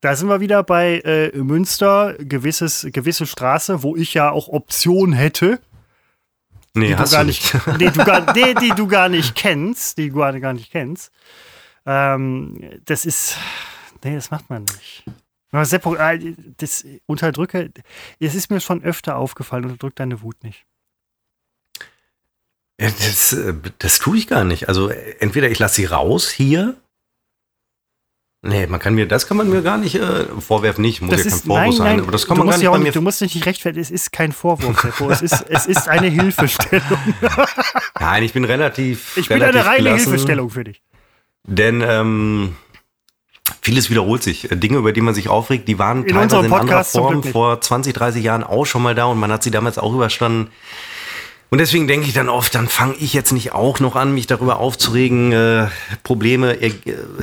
[0.00, 5.12] Da sind wir wieder bei äh, Münster, gewisses, gewisse Straße, wo ich ja auch Option
[5.12, 5.60] hätte.
[6.74, 7.54] Nee, die hast du gar nicht.
[7.54, 10.70] nicht nee, du gar, nee, die du gar nicht kennst, die du gar, gar nicht
[10.70, 11.10] kennst.
[11.86, 13.38] Ähm, das ist,
[14.04, 15.04] nee, das macht man nicht.
[15.52, 17.70] Äh, das unterdrücke,
[18.20, 20.66] es ist mir schon öfter aufgefallen, unterdrück deine Wut nicht.
[22.76, 24.68] Das, äh, das tue ich gar nicht.
[24.68, 26.76] Also entweder ich lasse sie raus hier.
[28.48, 31.24] Nee, man kann mir, das kann man mir gar nicht äh, vorwerfen, nicht, muss das
[31.24, 32.92] ja kein Vorwurf nein, sein, nein, aber das kann man gar nicht bei mir.
[32.92, 36.06] Du musst dich nicht rechtfertigen, es ist kein Vorwurf, Seppo, es ist, es ist eine
[36.08, 36.98] Hilfestellung.
[38.00, 40.82] nein, ich bin relativ Ich bin relativ eine reine gelassen, Hilfestellung für dich.
[41.44, 42.56] Denn ähm,
[43.62, 44.50] Vieles wiederholt sich.
[44.50, 47.60] Äh, Dinge, über die man sich aufregt, die waren In teilweise in anderer Form vor
[47.60, 50.50] 20, 30 Jahren auch schon mal da und man hat sie damals auch überstanden.
[51.48, 54.26] Und deswegen denke ich dann oft, dann fange ich jetzt nicht auch noch an, mich
[54.26, 55.32] darüber aufzuregen.
[55.32, 55.68] Äh,
[56.02, 56.72] Probleme er,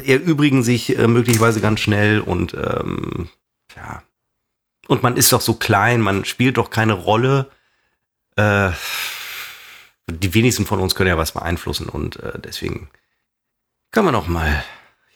[0.06, 3.30] erübrigen sich äh, möglicherweise ganz schnell und ähm,
[3.76, 4.04] ja.
[4.88, 7.50] Und man ist doch so klein, man spielt doch keine Rolle.
[8.36, 8.72] Äh,
[10.10, 12.90] die wenigsten von uns können ja was beeinflussen und äh, deswegen
[13.92, 14.64] kann man auch mal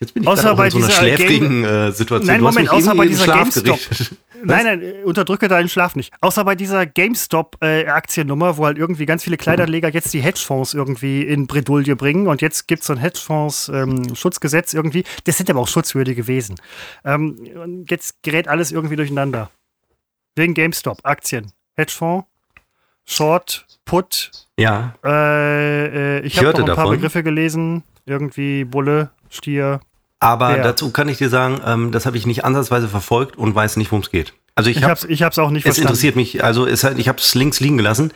[0.00, 2.28] Jetzt bin ich Außer bei in so einer schläfrigen äh, Situation.
[2.28, 3.64] Nein, Du hast Moment, mich außer bei dieser Schlaf GameStop.
[3.64, 4.18] gerichtet.
[4.44, 6.12] Nein, nein, äh, unterdrücke deinen Schlaf nicht.
[6.20, 11.46] Außer bei dieser GameStop-Aktiennummer, wo halt irgendwie ganz viele Kleiderleger jetzt die Hedgefonds irgendwie in
[11.46, 15.04] Bredouille bringen und jetzt gibt es so ein Hedgefonds-Schutzgesetz irgendwie.
[15.24, 16.56] Das sind aber auch Schutzwürdige Wesen.
[17.04, 19.50] Ähm, und jetzt gerät alles irgendwie durcheinander.
[20.36, 22.26] Wegen GameStop, Aktien, Hedgefonds,
[23.04, 24.30] Short, Put.
[24.58, 24.94] Ja.
[25.02, 26.96] Äh, äh, ich Ich habe noch ein paar davon.
[26.96, 27.82] Begriffe gelesen.
[28.04, 29.80] Irgendwie Bulle, Stier.
[30.20, 30.62] Aber Wer?
[30.62, 33.92] dazu kann ich dir sagen, ähm, das habe ich nicht ansatzweise verfolgt und weiß nicht,
[33.92, 34.34] worum es geht.
[34.56, 35.88] Also ich, Ich habe hab's, ich hab's auch nicht es verstanden.
[35.88, 38.12] interessiert mich, also es, ich habe es links liegen gelassen.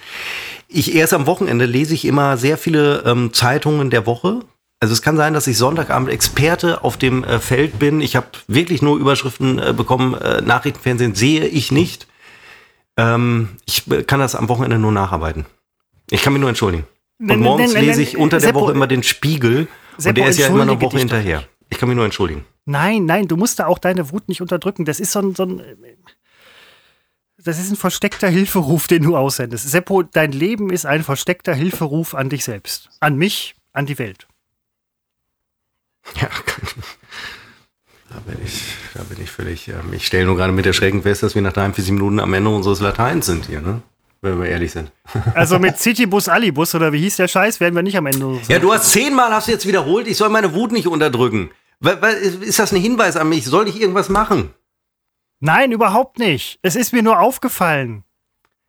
[0.67, 4.41] Ich erst am Wochenende lese ich immer sehr viele ähm, Zeitungen der Woche.
[4.81, 8.01] Also es kann sein, dass ich Sonntagabend Experte auf dem äh, Feld bin.
[8.01, 10.15] Ich habe wirklich nur Überschriften äh, bekommen.
[10.15, 12.09] Äh, Nachrichtenfernsehen sehe ich nicht.
[12.97, 15.47] Ähm, ich äh, kann das am Wochenende nur nacharbeiten.
[16.11, 16.85] Ich kann mich nur entschuldigen.
[17.21, 19.69] Und morgens lese ich unter der Woche immer den Spiegel.
[19.97, 21.45] Und Seppo, der ist ja immer eine entschuldige Woche hinterher.
[21.73, 22.45] Ich kann mich nur entschuldigen.
[22.67, 24.85] Nein, nein, du musst da auch deine Wut nicht unterdrücken.
[24.85, 25.63] Das ist so ein, so ein
[27.39, 29.71] das ist ein versteckter Hilferuf, den du aussendest.
[29.71, 32.91] Seppo, dein Leben ist ein versteckter Hilferuf an dich selbst.
[33.01, 34.29] An mich, an die Welt.
[36.21, 36.29] Ja,
[38.11, 38.63] da bin ich,
[38.93, 39.69] da bin ich völlig.
[39.69, 42.51] Ähm, ich stelle nur gerade mit Erschrecken fest, dass wir nach 43 Minuten am Ende
[42.51, 43.81] unseres Lateins sind hier, ne?
[44.21, 44.93] Wenn wir ehrlich sind.
[45.35, 48.41] Also mit Citybus Alibus oder wie hieß der Scheiß, werden wir nicht am Ende.
[48.47, 51.51] Ja, du hast zehnmal hast du jetzt wiederholt, ich soll meine Wut nicht unterdrücken.
[51.83, 53.45] Ist das ein Hinweis an mich?
[53.45, 54.55] Soll ich irgendwas machen?
[55.41, 56.59] Nein, überhaupt nicht.
[56.63, 58.05] Es ist mir nur aufgefallen.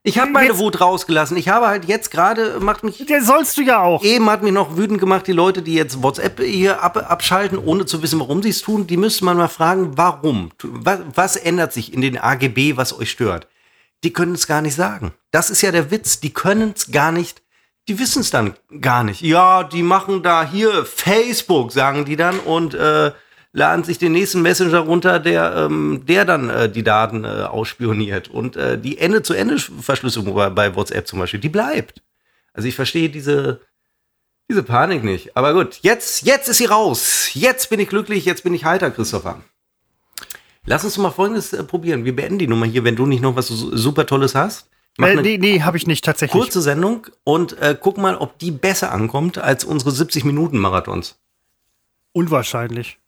[0.05, 1.37] Ich habe meine Jetzt- Wut rausgelassen.
[1.37, 4.03] Ich habe halt jetzt gerade, macht mich, Der sollst du ja auch.
[4.03, 7.85] eben hat mich noch wütend gemacht, die Leute, die jetzt WhatsApp hier ab, abschalten, ohne
[7.85, 10.49] zu wissen, warum sie es tun, die müsste man mal fragen, warum?
[10.61, 13.47] Was, was ändert sich in den AGB, was euch stört?
[14.03, 15.13] Die können es gar nicht sagen.
[15.31, 16.19] Das ist ja der Witz.
[16.19, 17.42] Die können es gar nicht
[17.87, 19.21] die wissen es dann gar nicht.
[19.21, 23.11] Ja, die machen da hier Facebook, sagen die dann, und äh,
[23.51, 28.29] laden sich den nächsten Messenger runter, der, ähm, der dann äh, die Daten äh, ausspioniert.
[28.29, 32.01] Und äh, die Ende-zu-Ende-Verschlüsselung bei, bei WhatsApp zum Beispiel, die bleibt.
[32.53, 33.61] Also ich verstehe diese,
[34.49, 35.37] diese Panik nicht.
[35.37, 37.29] Aber gut, jetzt, jetzt ist sie raus.
[37.33, 39.41] Jetzt bin ich glücklich, jetzt bin ich heiter, Christopher.
[40.65, 42.05] Lass uns mal Folgendes äh, probieren.
[42.05, 44.69] Wir beenden die Nummer hier, wenn du nicht noch was super Tolles hast.
[44.99, 46.39] Äh, nee, nee, habe ich nicht tatsächlich.
[46.39, 51.17] Kurze Sendung und äh, guck mal, ob die besser ankommt als unsere 70 Minuten Marathons.
[52.11, 52.99] Unwahrscheinlich.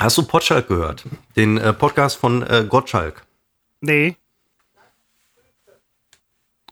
[0.00, 1.04] Hast du Potschalk gehört?
[1.36, 3.24] Den äh, Podcast von äh, Gottschalk?
[3.80, 4.16] Nee.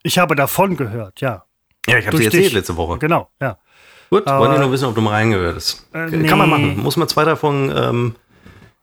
[0.03, 1.45] Ich habe davon gehört, ja.
[1.87, 2.53] Ja, ich habe dir erzählt dich.
[2.53, 2.99] letzte Woche.
[2.99, 3.59] Genau, ja.
[4.11, 5.87] Gut, wollen die nur wissen, ob du mal reingehört hast.
[5.95, 6.29] Äh, nee.
[6.29, 6.79] Kann man machen.
[6.79, 8.15] Muss man zwei davon ähm,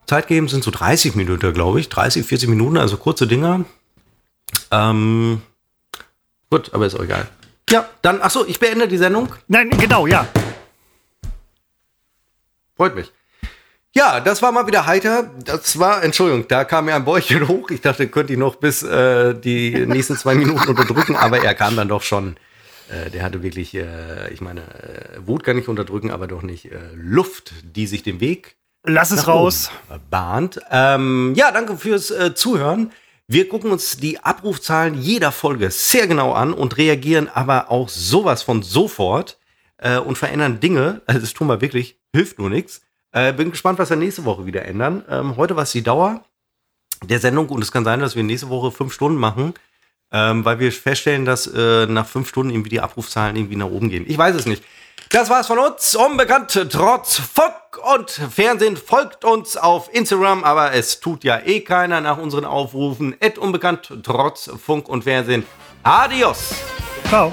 [0.08, 1.89] Zeit geben, sind so 30 Minuten, glaube ich.
[1.89, 3.66] 30, 40 Minuten, also kurze Dinger.
[4.72, 5.41] Ähm,
[6.49, 7.28] gut, aber ist auch egal.
[7.70, 9.34] Ja, dann, achso, ich beende die Sendung.
[9.47, 10.28] Nein, genau, ja.
[12.76, 13.12] Freut mich.
[13.93, 15.30] Ja, das war mal wieder heiter.
[15.45, 17.70] Das war, Entschuldigung, da kam mir ein Bäuchchen hoch.
[17.70, 21.76] Ich dachte, könnte ich noch bis äh, die nächsten zwei Minuten unterdrücken, aber er kam
[21.76, 22.38] dann doch schon.
[22.89, 26.72] Äh, der hatte wirklich, äh, ich meine, äh, Wut kann ich unterdrücken, aber doch nicht
[26.72, 28.56] äh, Luft, die sich den Weg.
[28.84, 29.70] Lass es raus.
[30.10, 30.60] Bahnt.
[30.72, 32.91] Ähm, ja, danke fürs äh, Zuhören.
[33.28, 38.44] Wir gucken uns die Abrufzahlen jeder Folge sehr genau an und reagieren aber auch sowas
[38.44, 39.38] von sofort
[40.06, 41.02] und verändern Dinge.
[41.08, 42.82] Also das tun wir wirklich, hilft nur nichts.
[43.12, 45.04] Äh, bin gespannt, was wir nächste Woche wieder ändern.
[45.10, 46.24] Ähm, heute war es die Dauer
[47.04, 49.54] der Sendung und es kann sein, dass wir nächste Woche fünf Stunden machen,
[50.12, 53.90] ähm, weil wir feststellen, dass äh, nach fünf Stunden irgendwie die Abrufzahlen irgendwie nach oben
[53.90, 54.06] gehen.
[54.08, 54.64] Ich weiß es nicht.
[55.10, 55.96] Das war's von uns.
[55.96, 57.20] Unbekannt trotz
[57.78, 63.16] Und Fernsehen folgt uns auf Instagram, aber es tut ja eh keiner nach unseren Aufrufen.
[63.22, 65.46] Et unbekannt trotz Funk und Fernsehen.
[65.84, 66.54] Adios.
[67.08, 67.32] Ciao.